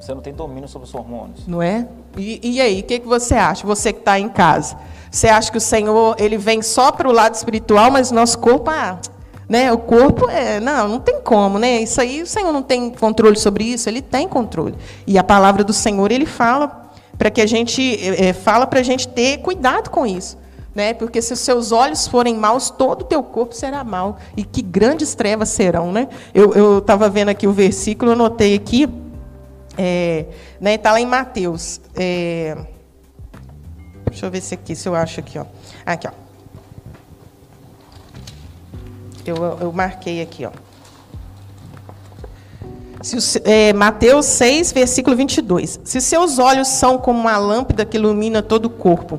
[0.01, 1.47] Você não tem domínio sobre os hormônios.
[1.47, 1.87] Não é?
[2.17, 3.67] E, e aí, o que, que você acha?
[3.67, 4.77] Você que está em casa.
[5.11, 8.39] Você acha que o Senhor ele vem só para o lado espiritual, mas o nosso
[8.39, 8.99] corpo, ah,
[9.47, 9.71] né?
[9.71, 11.83] O corpo é, não, não tem como, né?
[11.83, 14.75] Isso aí o Senhor não tem controle sobre isso, ele tem controle.
[15.07, 18.83] E a palavra do Senhor ele fala para que a gente é, fala para a
[18.83, 20.39] gente ter cuidado com isso,
[20.75, 20.95] né?
[20.95, 24.63] Porque se os seus olhos forem maus, todo o teu corpo será mau e que
[24.63, 26.09] grandes trevas serão, né?
[26.33, 28.89] Eu estava vendo aqui o versículo, eu notei aqui
[29.77, 30.27] é,
[30.61, 31.81] né, tá lá em Mateus.
[31.95, 32.57] É,
[34.07, 35.47] deixa eu ver se aqui, se eu acho aqui, ó.
[35.85, 36.13] Aqui, ó.
[39.25, 40.51] Eu, eu marquei aqui, ó.
[43.03, 45.81] Se o, é, Mateus 6, versículo 22.
[45.85, 49.19] Se seus olhos são como uma lâmpada que ilumina todo o corpo,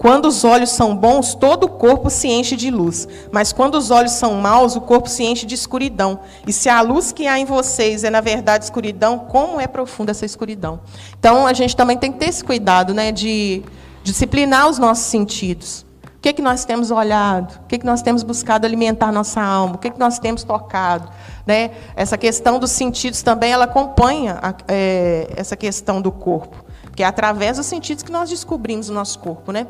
[0.00, 3.06] quando os olhos são bons, todo o corpo se enche de luz.
[3.30, 6.20] Mas quando os olhos são maus, o corpo se enche de escuridão.
[6.46, 10.12] E se a luz que há em vocês é, na verdade, escuridão, como é profunda
[10.12, 10.80] essa escuridão?
[11.18, 13.62] Então, a gente também tem que ter esse cuidado né, de
[14.02, 15.84] disciplinar os nossos sentidos.
[16.16, 17.60] O que, é que nós temos olhado?
[17.62, 19.74] O que, é que nós temos buscado alimentar nossa alma?
[19.74, 21.10] O que, é que nós temos tocado?
[21.46, 21.72] Né?
[21.94, 26.69] Essa questão dos sentidos também ela acompanha a, é, essa questão do corpo.
[27.00, 29.52] Porque é através dos sentidos que nós descobrimos o nosso corpo.
[29.52, 29.66] Né?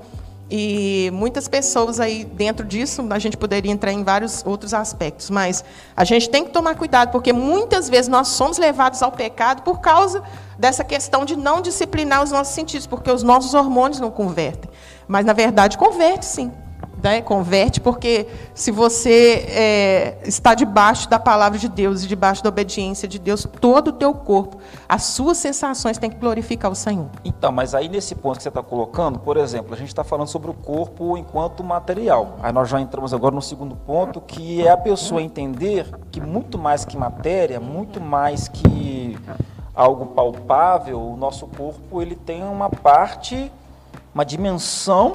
[0.50, 5.64] E muitas pessoas aí dentro disso, a gente poderia entrar em vários outros aspectos, mas
[5.96, 9.78] a gente tem que tomar cuidado, porque muitas vezes nós somos levados ao pecado por
[9.78, 10.24] causa
[10.58, 14.68] dessa questão de não disciplinar os nossos sentidos, porque os nossos hormônios não convertem.
[15.06, 16.50] Mas, na verdade, converte sim
[17.02, 22.48] né, converte, porque se você é, está debaixo da palavra de Deus e debaixo da
[22.48, 24.58] obediência de Deus, todo o teu corpo,
[24.88, 27.08] as suas sensações têm que glorificar o Senhor.
[27.24, 30.28] Então, mas aí nesse ponto que você está colocando, por exemplo, a gente está falando
[30.28, 32.36] sobre o corpo enquanto material.
[32.42, 36.58] Aí nós já entramos agora no segundo ponto, que é a pessoa entender que muito
[36.58, 39.18] mais que matéria, muito mais que
[39.74, 43.50] algo palpável, o nosso corpo ele tem uma parte,
[44.14, 45.14] uma dimensão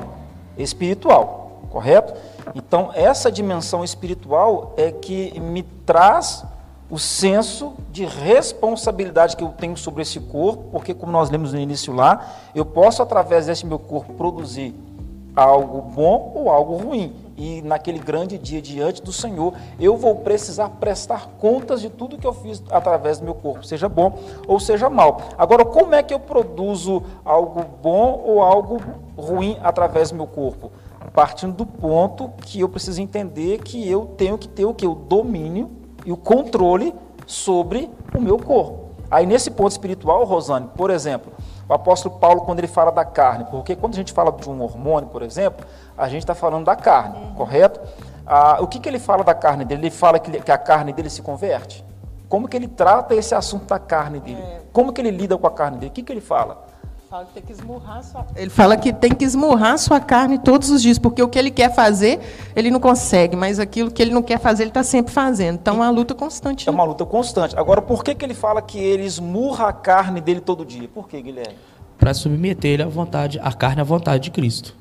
[0.57, 1.44] espiritual
[1.75, 2.13] correto?
[2.55, 6.45] Então, essa dimensão espiritual é que me traz
[6.89, 11.59] o senso de responsabilidade que eu tenho sobre esse corpo, porque, como nós lemos no
[11.59, 14.73] início lá, eu posso, através desse meu corpo, produzir
[15.35, 17.13] algo bom ou algo ruim.
[17.35, 22.25] E naquele grande dia diante do Senhor, eu vou precisar prestar contas de tudo que
[22.25, 25.19] eu fiz através do meu corpo, seja bom ou seja mal.
[25.37, 28.79] Agora, como é que eu produzo algo bom ou algo
[29.17, 30.71] ruim através do meu corpo?
[31.15, 34.85] Partindo do ponto que eu preciso entender que eu tenho que ter o que?
[34.85, 35.71] O domínio
[36.05, 36.93] e o controle
[37.25, 38.89] sobre o meu corpo.
[39.09, 41.31] Aí nesse ponto espiritual, Rosane, por exemplo,
[41.69, 44.61] o apóstolo Paulo, quando ele fala da carne, porque quando a gente fala de um
[44.61, 45.65] hormônio, por exemplo,
[45.97, 47.33] a gente está falando da carne, uhum.
[47.35, 47.79] correto?
[48.27, 49.83] Ah, o que, que ele fala da carne dele?
[49.83, 51.85] Ele fala que, que a carne dele se converte?
[52.27, 54.41] Como que ele trata esse assunto da carne dele?
[54.41, 54.61] É.
[54.73, 55.91] Como que ele lida com a carne dele?
[55.91, 56.65] O que, que ele fala?
[57.09, 58.25] Fala que sua...
[58.35, 61.51] Ele fala que tem que esmurrar sua carne todos os dias, porque o que ele
[61.51, 62.19] quer fazer,
[62.55, 65.55] ele não consegue, mas aquilo que ele não quer fazer, ele está sempre fazendo.
[65.55, 66.67] Então é uma luta constante.
[66.67, 67.55] É uma luta constante.
[67.57, 70.87] Agora, por que, que ele fala que ele esmurra a carne dele todo dia?
[70.87, 71.55] Por que, Guilherme?
[71.97, 74.75] Para submeter ele à vontade, a carne à vontade de Cristo.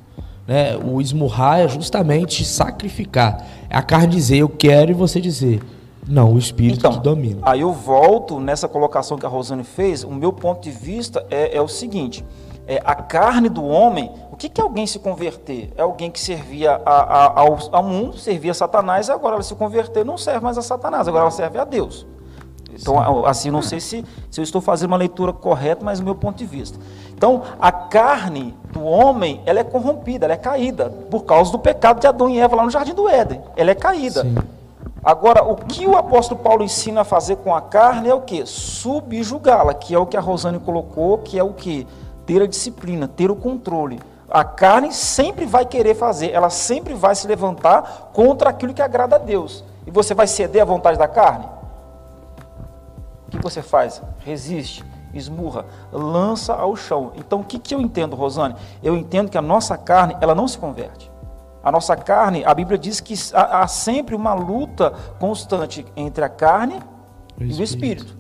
[0.46, 0.76] Né?
[0.78, 3.46] O esmurrar é justamente sacrificar.
[3.68, 5.60] É a carne dizer eu quero e você dizer
[6.06, 7.40] não, o espírito então, domina.
[7.42, 10.04] Aí eu volto nessa colocação que a Rosane fez.
[10.04, 12.24] O meu ponto de vista é, é o seguinte:
[12.66, 15.72] é, a carne do homem, o que, que é alguém se converter?
[15.76, 19.42] É alguém que servia a, a, ao, ao mundo, servia a Satanás, e agora ela
[19.42, 22.06] se converter, não serve mais a Satanás, agora ela serve a Deus.
[22.80, 26.14] Então, assim, não sei se, se eu estou fazendo uma leitura correta, mas o meu
[26.14, 26.78] ponto de vista.
[27.14, 32.00] Então, a carne do homem, ela é corrompida, ela é caída, por causa do pecado
[32.00, 33.40] de Adão e Eva lá no Jardim do Éden.
[33.56, 34.22] Ela é caída.
[34.22, 34.34] Sim.
[35.04, 38.46] Agora, o que o apóstolo Paulo ensina a fazer com a carne é o que?
[38.46, 41.86] Subjugá-la, que é o que a Rosane colocou, que é o que?
[42.24, 44.00] Ter a disciplina, ter o controle.
[44.30, 49.16] A carne sempre vai querer fazer, ela sempre vai se levantar contra aquilo que agrada
[49.16, 49.62] a Deus.
[49.86, 51.44] E você vai ceder à vontade da carne?
[53.28, 54.00] O que você faz?
[54.20, 57.12] Resiste, esmurra, lança ao chão.
[57.16, 58.56] Então, o que, que eu entendo, Rosane?
[58.82, 61.12] Eu entendo que a nossa carne, ela não se converte.
[61.64, 66.78] A nossa carne, a Bíblia diz que há, sempre uma luta constante entre a carne
[67.40, 68.18] e o espírito.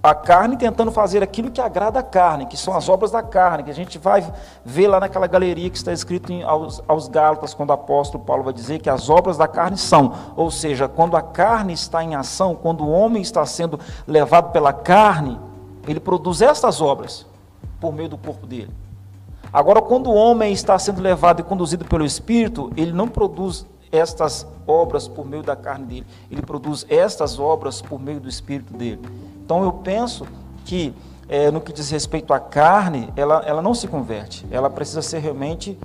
[0.00, 3.64] A carne tentando fazer aquilo que agrada a carne, que são as obras da carne,
[3.64, 4.24] que a gente vai
[4.64, 8.44] ver lá naquela galeria que está escrito em, aos, aos Gálatas, quando o apóstolo Paulo
[8.44, 12.14] vai dizer que as obras da carne são, ou seja, quando a carne está em
[12.14, 15.38] ação, quando o homem está sendo levado pela carne,
[15.86, 17.26] ele produz estas obras
[17.80, 18.72] por meio do corpo dele.
[19.52, 24.46] Agora, quando o homem está sendo levado e conduzido pelo Espírito, ele não produz estas
[24.66, 29.00] obras por meio da carne dele, ele produz estas obras por meio do Espírito dele.
[29.44, 30.24] Então, eu penso
[30.64, 30.94] que,
[31.28, 35.18] é, no que diz respeito à carne, ela, ela não se converte, ela precisa ser
[35.18, 35.76] realmente.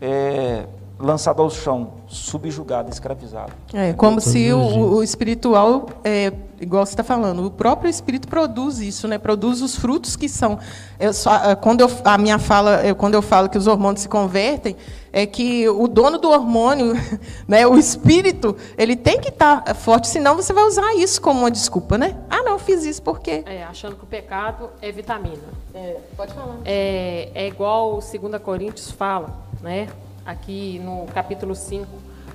[0.00, 0.66] É,
[0.98, 3.52] lançado ao chão, subjugado, escravizado.
[3.72, 8.78] É como se o, o espiritual, é, igual você está falando, o próprio espírito produz
[8.78, 9.18] isso, né?
[9.18, 10.58] Produz os frutos que são.
[10.98, 14.08] Eu só, quando eu, a minha fala, eu, quando eu falo que os hormônios se
[14.08, 14.76] convertem,
[15.12, 16.94] é que o dono do hormônio,
[17.46, 21.40] né, o espírito, ele tem que estar tá forte, senão você vai usar isso como
[21.40, 22.16] uma desculpa, né?
[22.30, 23.42] Ah, não, eu fiz isso por quê?
[23.46, 25.42] É, achando que o pecado é vitamina.
[25.74, 26.56] É, pode falar.
[26.64, 29.30] É, é igual o 2 Coríntios fala,
[29.60, 29.88] né?
[30.24, 31.86] Aqui no capítulo 5,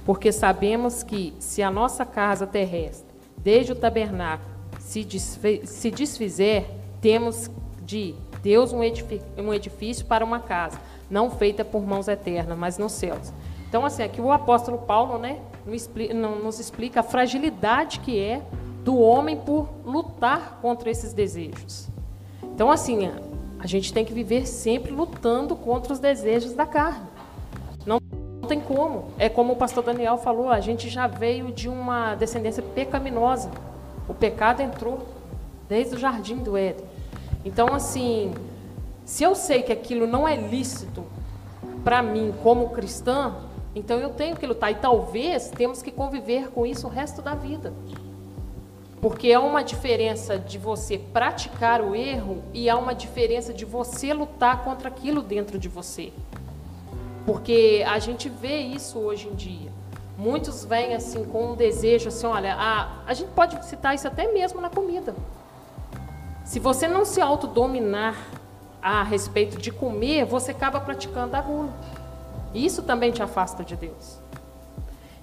[0.05, 4.49] porque sabemos que se a nossa casa terrestre, desde o tabernáculo,
[4.79, 5.07] se,
[5.65, 6.65] se desfizer,
[7.01, 7.49] temos
[7.83, 10.79] de Deus um edifício, um edifício para uma casa,
[11.09, 13.33] não feita por mãos eternas, mas nos céus.
[13.67, 18.41] Então, assim, aqui o apóstolo Paulo né, nos explica a fragilidade que é
[18.83, 21.87] do homem por lutar contra esses desejos.
[22.43, 23.11] Então, assim,
[23.59, 27.08] a gente tem que viver sempre lutando contra os desejos da carne
[28.49, 29.05] tem como.
[29.17, 33.51] É como o pastor Daniel falou, a gente já veio de uma descendência pecaminosa.
[34.07, 35.05] O pecado entrou
[35.69, 36.83] desde o jardim do Éden.
[37.45, 38.33] Então, assim,
[39.05, 41.03] se eu sei que aquilo não é lícito,
[41.83, 43.35] para mim como cristã,
[43.75, 44.71] então eu tenho que lutar.
[44.71, 47.71] E talvez temos que conviver com isso o resto da vida.
[48.99, 54.11] Porque há uma diferença de você praticar o erro e há uma diferença de você
[54.11, 56.11] lutar contra aquilo dentro de você.
[57.29, 59.71] Porque a gente vê isso hoje em dia.
[60.17, 64.33] Muitos vêm assim com um desejo assim, olha, a, a gente pode citar isso até
[64.33, 65.13] mesmo na comida.
[66.43, 68.17] Se você não se autodominar
[68.81, 71.71] a respeito de comer, você acaba praticando a gula.
[72.51, 74.17] Isso também te afasta de Deus.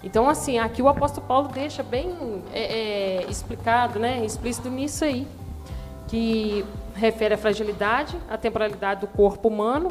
[0.00, 5.26] Então, assim, aqui o apóstolo Paulo deixa bem é, é, explicado, né, explícito nisso aí,
[6.06, 9.90] que refere à fragilidade, à temporalidade do corpo humano,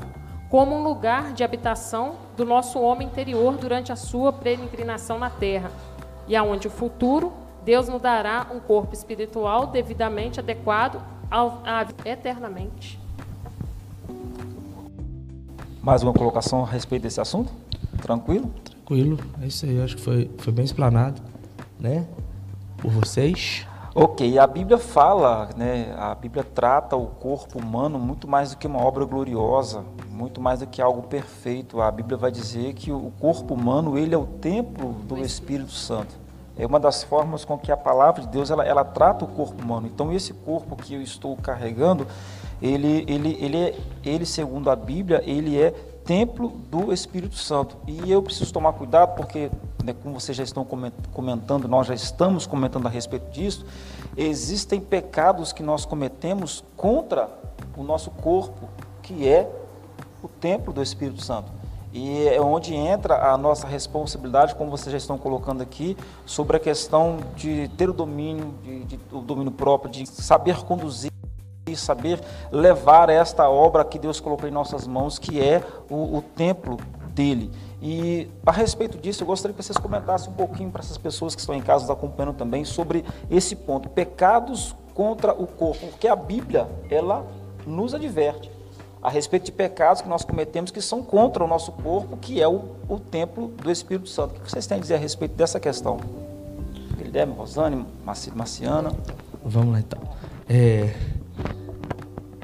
[0.50, 5.72] como um lugar de habitação do nosso homem interior durante a sua peregrinação na terra,
[6.28, 7.34] e aonde o futuro
[7.66, 13.00] Deus nos dará um corpo espiritual devidamente adequado ao, a, eternamente.
[15.82, 17.52] Mais uma colocação a respeito desse assunto?
[18.02, 18.52] Tranquilo?
[18.64, 19.82] Tranquilo, é isso aí.
[19.82, 21.22] Acho que foi, foi bem explanado,
[21.80, 22.08] né?
[22.78, 23.66] Por vocês.
[23.98, 25.96] Ok, a Bíblia fala, né?
[25.98, 30.60] A Bíblia trata o corpo humano muito mais do que uma obra gloriosa, muito mais
[30.60, 31.80] do que algo perfeito.
[31.80, 36.14] A Bíblia vai dizer que o corpo humano ele é o templo do Espírito Santo.
[36.58, 39.64] É uma das formas com que a palavra de Deus ela, ela trata o corpo
[39.64, 39.88] humano.
[39.88, 42.06] Então esse corpo que eu estou carregando,
[42.62, 45.72] ele, ele, ele, é, ele segundo a Bíblia, ele é
[46.04, 47.78] templo do Espírito Santo.
[47.88, 49.50] E eu preciso tomar cuidado porque,
[49.86, 50.65] né, como vocês já estão
[51.13, 53.65] comentando, nós já estamos comentando a respeito disso,
[54.17, 57.29] existem pecados que nós cometemos contra
[57.77, 58.67] o nosso corpo,
[59.03, 59.47] que é
[60.23, 61.51] o templo do Espírito Santo.
[61.93, 66.59] E é onde entra a nossa responsabilidade, como vocês já estão colocando aqui, sobre a
[66.59, 71.11] questão de ter o domínio, de, de, o domínio próprio, de saber conduzir
[71.67, 72.19] e saber
[72.51, 76.77] levar esta obra que Deus colocou em nossas mãos, que é o, o templo
[77.13, 77.49] dele.
[77.88, 81.41] E a respeito disso, eu gostaria que vocês comentassem um pouquinho para essas pessoas que
[81.41, 86.15] estão em casa nos acompanhando também sobre esse ponto, pecados contra o corpo, porque a
[86.15, 87.23] Bíblia, ela
[87.63, 88.49] nos adverte
[89.03, 92.47] a respeito de pecados que nós cometemos que são contra o nosso corpo, que é
[92.47, 94.31] o, o templo do Espírito Santo.
[94.31, 95.99] O que vocês têm a dizer a respeito dessa questão?
[96.97, 98.93] Guilherme, Rosane, Marciana.
[99.43, 100.01] Vamos lá então.
[100.49, 100.91] É,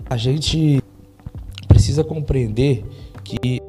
[0.07, 0.83] a gente
[1.67, 2.85] precisa compreender
[3.23, 3.59] que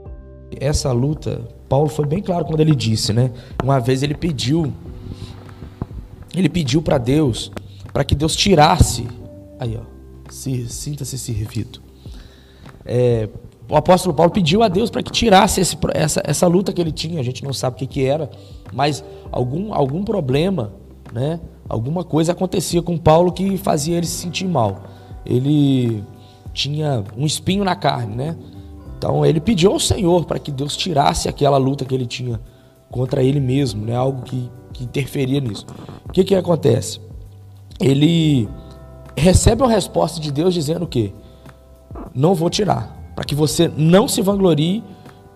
[0.61, 1.41] essa luta,
[1.73, 3.31] Paulo foi bem claro quando ele disse, né?
[3.65, 4.71] Uma vez ele pediu,
[6.37, 7.51] ele pediu para Deus,
[7.95, 9.09] para que Deus tirasse,
[9.59, 9.85] aí ó,
[10.29, 11.81] se, sinta-se servido
[12.85, 13.27] é,
[13.71, 16.93] o apóstolo Paulo pediu a Deus para que tirasse esse, essa, essa luta que ele
[16.93, 18.31] tinha, a gente não sabe o que, que era,
[18.71, 20.75] mas algum, algum problema,
[21.11, 24.83] né, alguma coisa acontecia com Paulo que fazia ele se sentir mal.
[25.25, 26.05] Ele
[26.53, 28.37] tinha um espinho na carne, né?
[29.03, 32.41] Então ele pediu ao Senhor para que Deus tirasse aquela luta que ele tinha
[32.91, 33.97] contra ele mesmo, né?
[33.97, 35.67] Algo que, que interferia nisso.
[36.09, 37.01] O que que acontece?
[37.81, 38.49] Ele
[39.17, 41.13] recebe uma resposta de Deus dizendo o quê?
[42.15, 42.97] não vou tirar.
[43.15, 44.83] Para que você não se vanglorie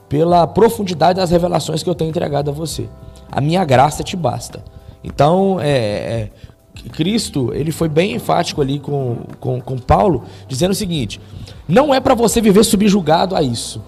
[0.09, 2.89] pela profundidade das revelações que eu tenho entregado a você.
[3.31, 4.63] A minha graça te basta.
[5.03, 6.31] Então, é, é,
[6.85, 11.21] Cristo ele foi bem enfático ali com, com, com Paulo, dizendo o seguinte:
[11.69, 13.83] não é para você viver subjugado a isso,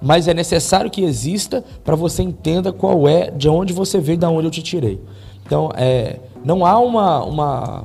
[0.00, 4.26] mas é necessário que exista para você entenda qual é, de onde você veio, de
[4.26, 5.00] onde eu te tirei.
[5.44, 7.84] Então, é, não há uma, uma,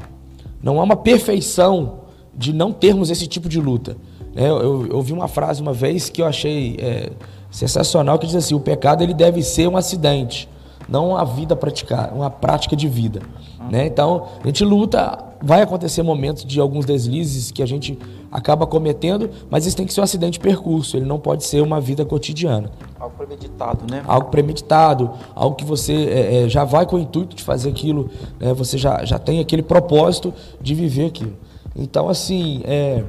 [0.62, 2.00] não há uma perfeição
[2.36, 3.98] de não termos esse tipo de luta.
[4.36, 7.10] É, eu, eu ouvi uma frase uma vez que eu achei é,
[7.50, 10.48] sensacional, que diz assim, o pecado ele deve ser um acidente,
[10.88, 13.22] não uma vida praticada, uma prática de vida.
[13.70, 13.86] Né?
[13.86, 17.98] Então, a gente luta, vai acontecer momentos de alguns deslizes que a gente
[18.32, 21.62] acaba cometendo, mas isso tem que ser um acidente de percurso, ele não pode ser
[21.62, 22.72] uma vida cotidiana.
[23.00, 24.04] Algo premeditado, né?
[24.08, 28.10] Algo premeditado, algo que você é, é, já vai com o intuito de fazer aquilo,
[28.40, 28.54] né?
[28.54, 31.34] você já, já tem aquele propósito de viver aquilo.
[31.76, 33.04] Então, assim, é,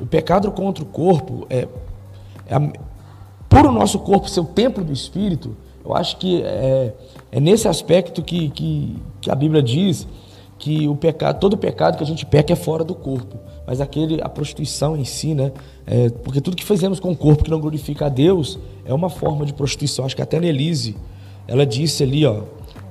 [0.00, 1.68] o pecado contra o corpo, é,
[2.46, 2.58] é
[3.48, 6.94] por o nosso corpo ser o templo do Espírito, eu acho que é,
[7.32, 10.06] é nesse aspecto que, que, que, a Bíblia diz
[10.58, 13.38] que o pecado, todo pecado que a gente peca é fora do corpo.
[13.66, 15.50] Mas aquele, a prostituição em si, né?
[15.86, 19.08] É, porque tudo que fazemos com o corpo que não glorifica a Deus é uma
[19.08, 20.04] forma de prostituição.
[20.04, 20.94] Acho que até Nelise,
[21.48, 22.42] ela disse ali, ó,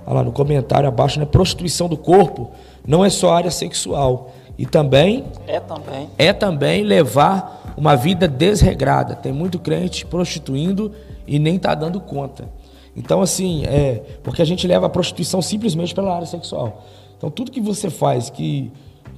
[0.07, 1.25] lá no comentário abaixo, né?
[1.25, 2.49] Prostituição do corpo
[2.85, 9.15] não é só área sexual, e também é também é também levar uma vida desregrada.
[9.15, 10.91] Tem muito crente prostituindo
[11.27, 12.49] e nem está dando conta.
[12.95, 16.83] Então assim, é, porque a gente leva a prostituição simplesmente pela área sexual.
[17.17, 18.71] Então tudo que você faz que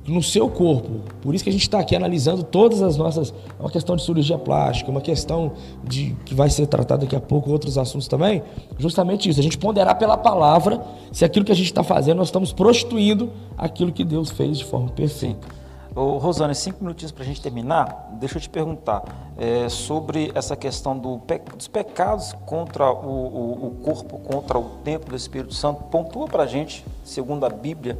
[0.07, 1.01] no seu corpo.
[1.21, 3.33] Por isso que a gente está aqui analisando todas as nossas.
[3.57, 5.53] É uma questão de cirurgia plástica, uma questão
[5.83, 8.43] de que vai ser tratada daqui a pouco, outros assuntos também.
[8.77, 9.39] Justamente isso.
[9.39, 13.31] A gente ponderar pela palavra se aquilo que a gente está fazendo, nós estamos prostituindo
[13.57, 15.62] aquilo que Deus fez de forma perfeita.
[15.95, 18.09] Ô, Rosane, cinco minutinhos para a gente terminar.
[18.13, 19.03] Deixa eu te perguntar
[19.37, 21.21] é, sobre essa questão do,
[21.55, 25.83] dos pecados contra o, o, o corpo, contra o templo do Espírito Santo.
[25.83, 27.99] Pontua para a gente, segundo a Bíblia,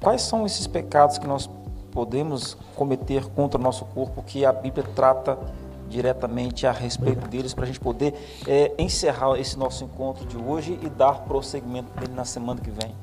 [0.00, 1.50] Quais são esses pecados que nós
[1.90, 5.36] podemos cometer contra o nosso corpo que a Bíblia trata
[5.88, 8.14] diretamente a respeito deles para a gente poder
[8.46, 12.94] é, encerrar esse nosso encontro de hoje e dar prosseguimento dele na semana que vem?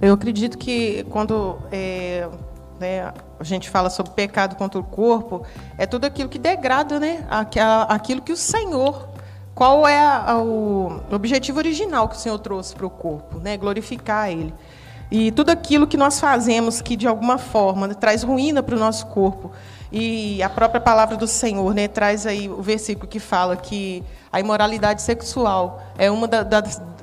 [0.00, 2.28] Eu acredito que quando é,
[2.82, 5.46] né, a gente fala sobre pecado contra o corpo,
[5.78, 7.26] é tudo aquilo que degrada né,
[7.88, 9.08] aquilo que o Senhor
[9.54, 13.56] qual é a, o objetivo original que o Senhor trouxe para o corpo, né?
[13.56, 14.52] Glorificar Ele.
[15.10, 18.78] E tudo aquilo que nós fazemos que, de alguma forma, né, traz ruína para o
[18.78, 19.52] nosso corpo.
[19.90, 24.02] E a própria palavra do Senhor né, traz aí o versículo que fala que
[24.32, 26.22] a imoralidade sexual é um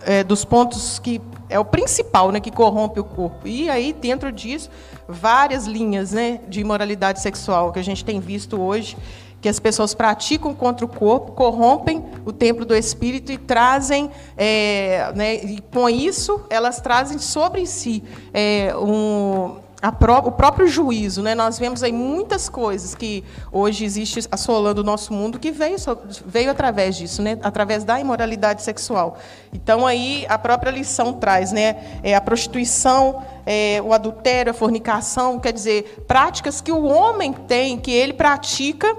[0.07, 3.47] é, dos pontos que é o principal né, que corrompe o corpo.
[3.47, 4.69] E aí, dentro disso,
[5.07, 8.95] várias linhas né, de imoralidade sexual que a gente tem visto hoje
[9.41, 15.11] que as pessoas praticam contra o corpo, corrompem o templo do espírito e trazem, é,
[15.15, 19.55] né, e com isso, elas trazem sobre si é, um,
[19.99, 21.21] Pró o próprio juízo.
[21.21, 21.35] Né?
[21.35, 25.77] Nós vemos aí muitas coisas que hoje existe assolando o nosso mundo que veio,
[26.25, 27.37] veio através disso, né?
[27.43, 29.17] através da imoralidade sexual.
[29.53, 31.99] Então, aí a própria lição traz né?
[32.03, 37.77] É a prostituição, é, o adultério, a fornicação, quer dizer, práticas que o homem tem,
[37.77, 38.95] que ele pratica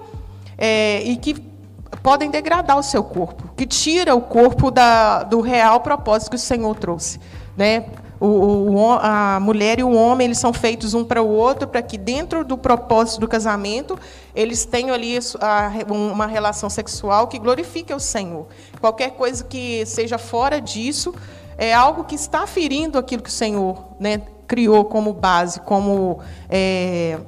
[0.57, 1.35] é, e que
[2.03, 6.39] podem degradar o seu corpo, que tira o corpo da, do real propósito que o
[6.39, 7.21] Senhor trouxe.
[7.57, 7.85] Né?
[8.21, 11.81] O, o, a mulher e o homem eles são feitos um para o outro para
[11.81, 13.99] que dentro do propósito do casamento
[14.35, 18.47] eles tenham ali a, uma relação sexual que glorifique o Senhor.
[18.79, 21.15] Qualquer coisa que seja fora disso
[21.57, 27.19] é algo que está ferindo aquilo que o Senhor né, criou como base, como é,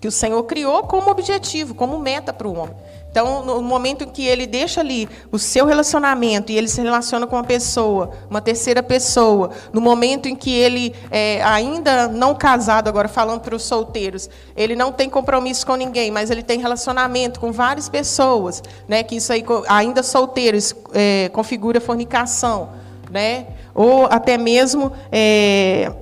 [0.00, 2.74] que o Senhor criou como objetivo, como meta para o homem.
[3.10, 7.26] Então, no momento em que ele deixa ali o seu relacionamento e ele se relaciona
[7.26, 12.86] com uma pessoa, uma terceira pessoa, no momento em que ele, é, ainda não casado,
[12.86, 17.40] agora falando para os solteiros, ele não tem compromisso com ninguém, mas ele tem relacionamento
[17.40, 22.70] com várias pessoas, né, que isso aí, ainda solteiros, é, configura fornicação,
[23.10, 24.92] né, ou até mesmo.
[25.10, 25.92] É,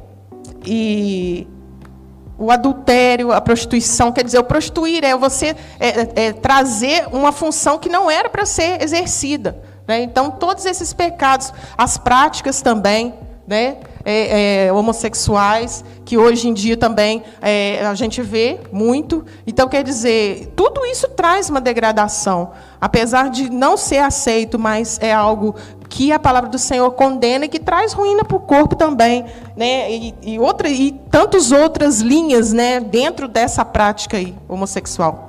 [0.66, 1.46] e
[2.38, 7.32] o adultério, a prostituição, quer dizer, o prostituir é você é, é, é trazer uma
[7.32, 9.60] função que não era para ser exercida.
[9.88, 10.02] Né?
[10.02, 13.14] Então, todos esses pecados, as práticas também,
[13.46, 13.78] né?
[14.04, 19.24] É, é, homossexuais, que hoje em dia também é, a gente vê muito.
[19.46, 22.52] Então, quer dizer, tudo isso traz uma degradação.
[22.80, 25.54] Apesar de não ser aceito, mas é algo
[25.88, 29.24] que a palavra do Senhor condena e que traz ruína para o corpo também,
[29.56, 29.90] né?
[29.90, 35.28] E, e, e tantas outras linhas, né, dentro dessa prática aí, homossexual.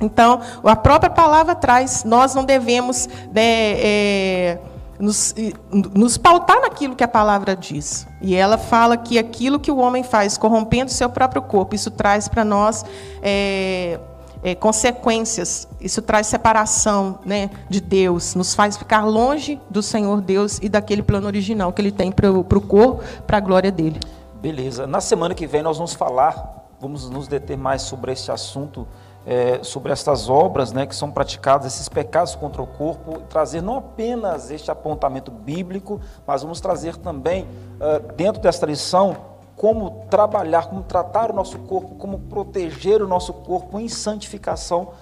[0.00, 4.58] Então, a própria palavra traz, nós não devemos né, é,
[4.98, 5.34] nos,
[5.72, 8.06] nos pautar naquilo que a palavra diz.
[8.20, 11.90] E ela fala que aquilo que o homem faz, corrompendo o seu próprio corpo, isso
[11.90, 12.84] traz para nós
[13.22, 13.98] é,
[14.42, 15.68] é, consequências.
[15.80, 21.02] Isso traz separação né, de Deus, nos faz ficar longe do Senhor Deus e daquele
[21.02, 24.00] plano original que Ele tem para o corpo, para a glória dele.
[24.40, 24.86] Beleza.
[24.86, 28.86] Na semana que vem nós vamos falar, vamos nos deter mais sobre esse assunto,
[29.26, 33.76] é, sobre estas obras né, que são praticadas, esses pecados contra o corpo, trazer não
[33.76, 39.16] apenas este apontamento bíblico, mas vamos trazer também, uh, dentro desta lição,
[39.58, 44.92] como trabalhar, como tratar o nosso corpo, como proteger o nosso corpo em santificação,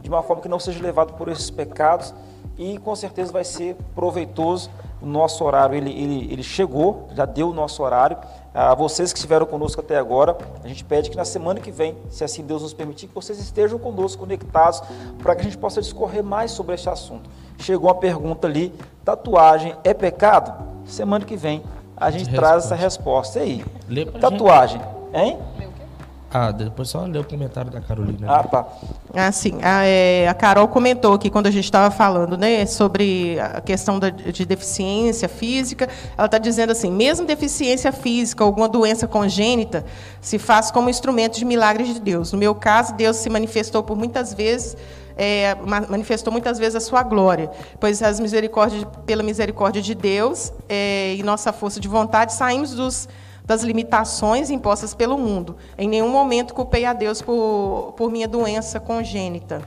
[0.00, 2.14] de uma forma que não seja levado por esses pecados
[2.56, 4.70] e com certeza vai ser proveitoso.
[5.02, 8.16] O nosso horário ele, ele, ele chegou, já deu o nosso horário.
[8.54, 11.96] A vocês que estiveram conosco até agora, a gente pede que na semana que vem,
[12.08, 14.82] se assim Deus nos permitir, que vocês estejam conosco conectados
[15.18, 17.28] para que a gente possa discorrer mais sobre este assunto.
[17.58, 18.72] Chegou uma pergunta ali:
[19.04, 20.54] tatuagem é pecado?
[20.86, 21.62] Semana que vem
[21.96, 23.64] a gente traz essa resposta aí.
[24.20, 25.24] Tatuagem, gente.
[25.24, 25.38] hein?
[26.38, 28.30] Ah, depois só ler o comentário da Carolina.
[28.30, 28.66] Ah, tá.
[29.14, 29.58] Ah, sim.
[29.62, 33.98] A, é, a Carol comentou aqui quando a gente estava falando né, sobre a questão
[33.98, 35.88] da, de deficiência física.
[36.16, 39.82] Ela está dizendo assim: mesmo deficiência física, alguma doença congênita,
[40.20, 42.32] se faz como instrumento de milagres de Deus.
[42.32, 44.76] No meu caso, Deus se manifestou por muitas vezes
[45.16, 45.56] é,
[45.88, 51.22] manifestou muitas vezes a sua glória, pois as misericórdias, pela misericórdia de Deus é, e
[51.22, 53.08] nossa força de vontade saímos dos,
[53.46, 55.56] das limitações impostas pelo mundo.
[55.78, 59.62] Em nenhum momento culpei a Deus por, por minha doença congênita.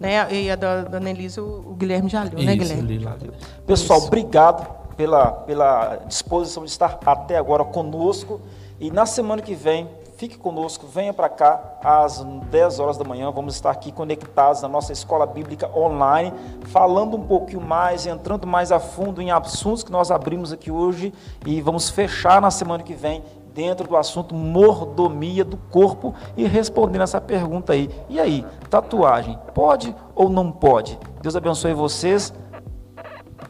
[0.00, 0.32] Né?
[0.32, 3.32] E a da, Nelise, o, Guilherme já leu, né, Guilherme?
[3.66, 8.40] Pessoal, obrigado pela, pela disposição de estar até agora conosco.
[8.80, 9.88] E na semana que vem,
[10.18, 13.30] Fique conosco, venha para cá às 10 horas da manhã.
[13.30, 18.72] Vamos estar aqui conectados na nossa escola bíblica online, falando um pouquinho mais, entrando mais
[18.72, 21.14] a fundo em assuntos que nós abrimos aqui hoje
[21.46, 23.22] e vamos fechar na semana que vem
[23.54, 27.88] dentro do assunto mordomia do corpo e respondendo essa pergunta aí.
[28.08, 30.98] E aí, tatuagem, pode ou não pode?
[31.22, 32.34] Deus abençoe vocês.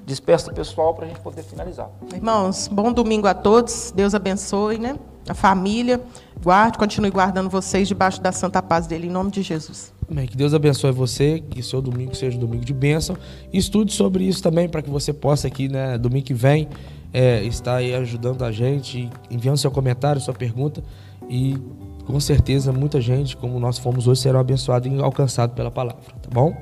[0.04, 1.88] Despeço o pessoal para a gente poder finalizar.
[2.12, 3.90] Irmãos, bom domingo a todos.
[3.90, 4.98] Deus abençoe, né?
[5.28, 6.00] A família.
[6.42, 9.92] Guarde, continue guardando vocês debaixo da santa paz dele, em nome de Jesus.
[10.10, 10.26] Amém.
[10.26, 13.16] Que Deus abençoe você, que seu domingo seja um domingo de bênção.
[13.52, 16.68] estude sobre isso também, para que você possa aqui, né, domingo que vem,
[17.12, 20.82] é, estar aí ajudando a gente, enviando seu comentário, sua pergunta.
[21.28, 21.58] E
[22.06, 26.30] com certeza muita gente, como nós fomos hoje, serão abençoados e alcançados pela palavra, tá
[26.32, 26.56] bom?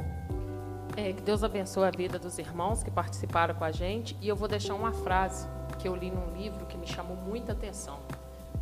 [0.97, 4.17] É, que Deus abençoe a vida dos irmãos que participaram com a gente.
[4.21, 5.47] E eu vou deixar uma frase
[5.79, 7.99] que eu li num livro que me chamou muita atenção.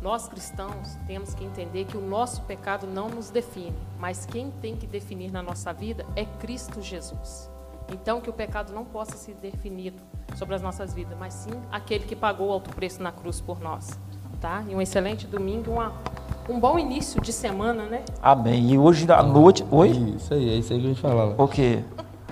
[0.05, 4.75] Nós cristãos temos que entender que o nosso pecado não nos define, mas quem tem
[4.75, 7.49] que definir na nossa vida é Cristo Jesus.
[7.91, 9.97] Então, que o pecado não possa ser definido
[10.35, 13.59] sobre as nossas vidas, mas sim aquele que pagou o alto preço na cruz por
[13.59, 13.99] nós.
[14.39, 14.63] Tá?
[14.69, 15.91] E um excelente domingo, uma,
[16.47, 18.05] um bom início de semana, né?
[18.21, 18.73] Amém.
[18.73, 19.65] E hoje à noite.
[19.71, 19.89] Oi?
[19.89, 21.41] Isso aí, é isso aí que a gente falava.
[21.41, 21.83] O quê?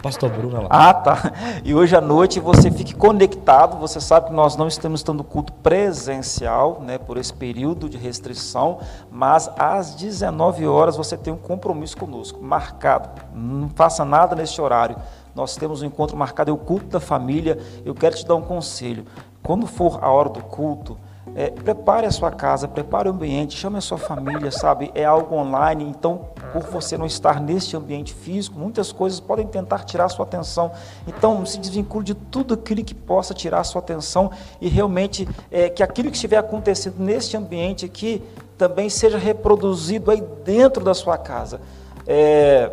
[0.04, 0.68] Pastor Bruno lá.
[0.70, 1.32] Ah, tá.
[1.64, 3.78] E hoje à noite você fique conectado.
[3.78, 8.80] Você sabe que nós não estamos tendo culto presencial, né, por esse período de restrição,
[9.10, 13.22] mas às 19 horas você tem um compromisso conosco, marcado.
[13.34, 14.97] Não faça nada nesse horário.
[15.34, 17.58] Nós temos um encontro marcado, é o culto da família.
[17.86, 19.06] Eu quero te dar um conselho.
[19.41, 20.97] Quando for a hora do culto,
[21.36, 24.92] é, prepare a sua casa, prepare o ambiente, chame a sua família, sabe?
[24.94, 29.80] É algo online, então, por você não estar neste ambiente físico, muitas coisas podem tentar
[29.80, 30.72] tirar a sua atenção.
[31.08, 34.32] Então, se desvincule de tudo aquilo que possa tirar a sua atenção
[34.62, 38.22] e realmente é, que aquilo que estiver acontecendo neste ambiente aqui
[38.56, 41.60] também seja reproduzido aí dentro da sua casa.
[42.06, 42.72] É,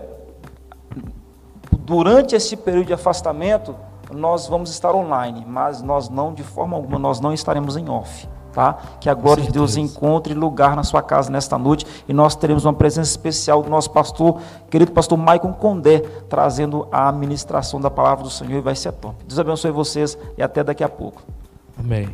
[1.79, 3.75] durante esse período de afastamento,
[4.13, 8.29] nós vamos estar online, mas nós não, de forma alguma, nós não estaremos em off
[8.53, 8.79] tá?
[9.01, 12.65] Que a glória de Deus encontre lugar na sua casa nesta noite e nós teremos
[12.65, 18.25] uma presença especial do nosso pastor, querido pastor Maicon Condé, trazendo a ministração da palavra
[18.25, 19.17] do Senhor e vai ser top.
[19.27, 21.23] Deus abençoe vocês e até daqui a pouco.
[21.79, 22.09] Amém.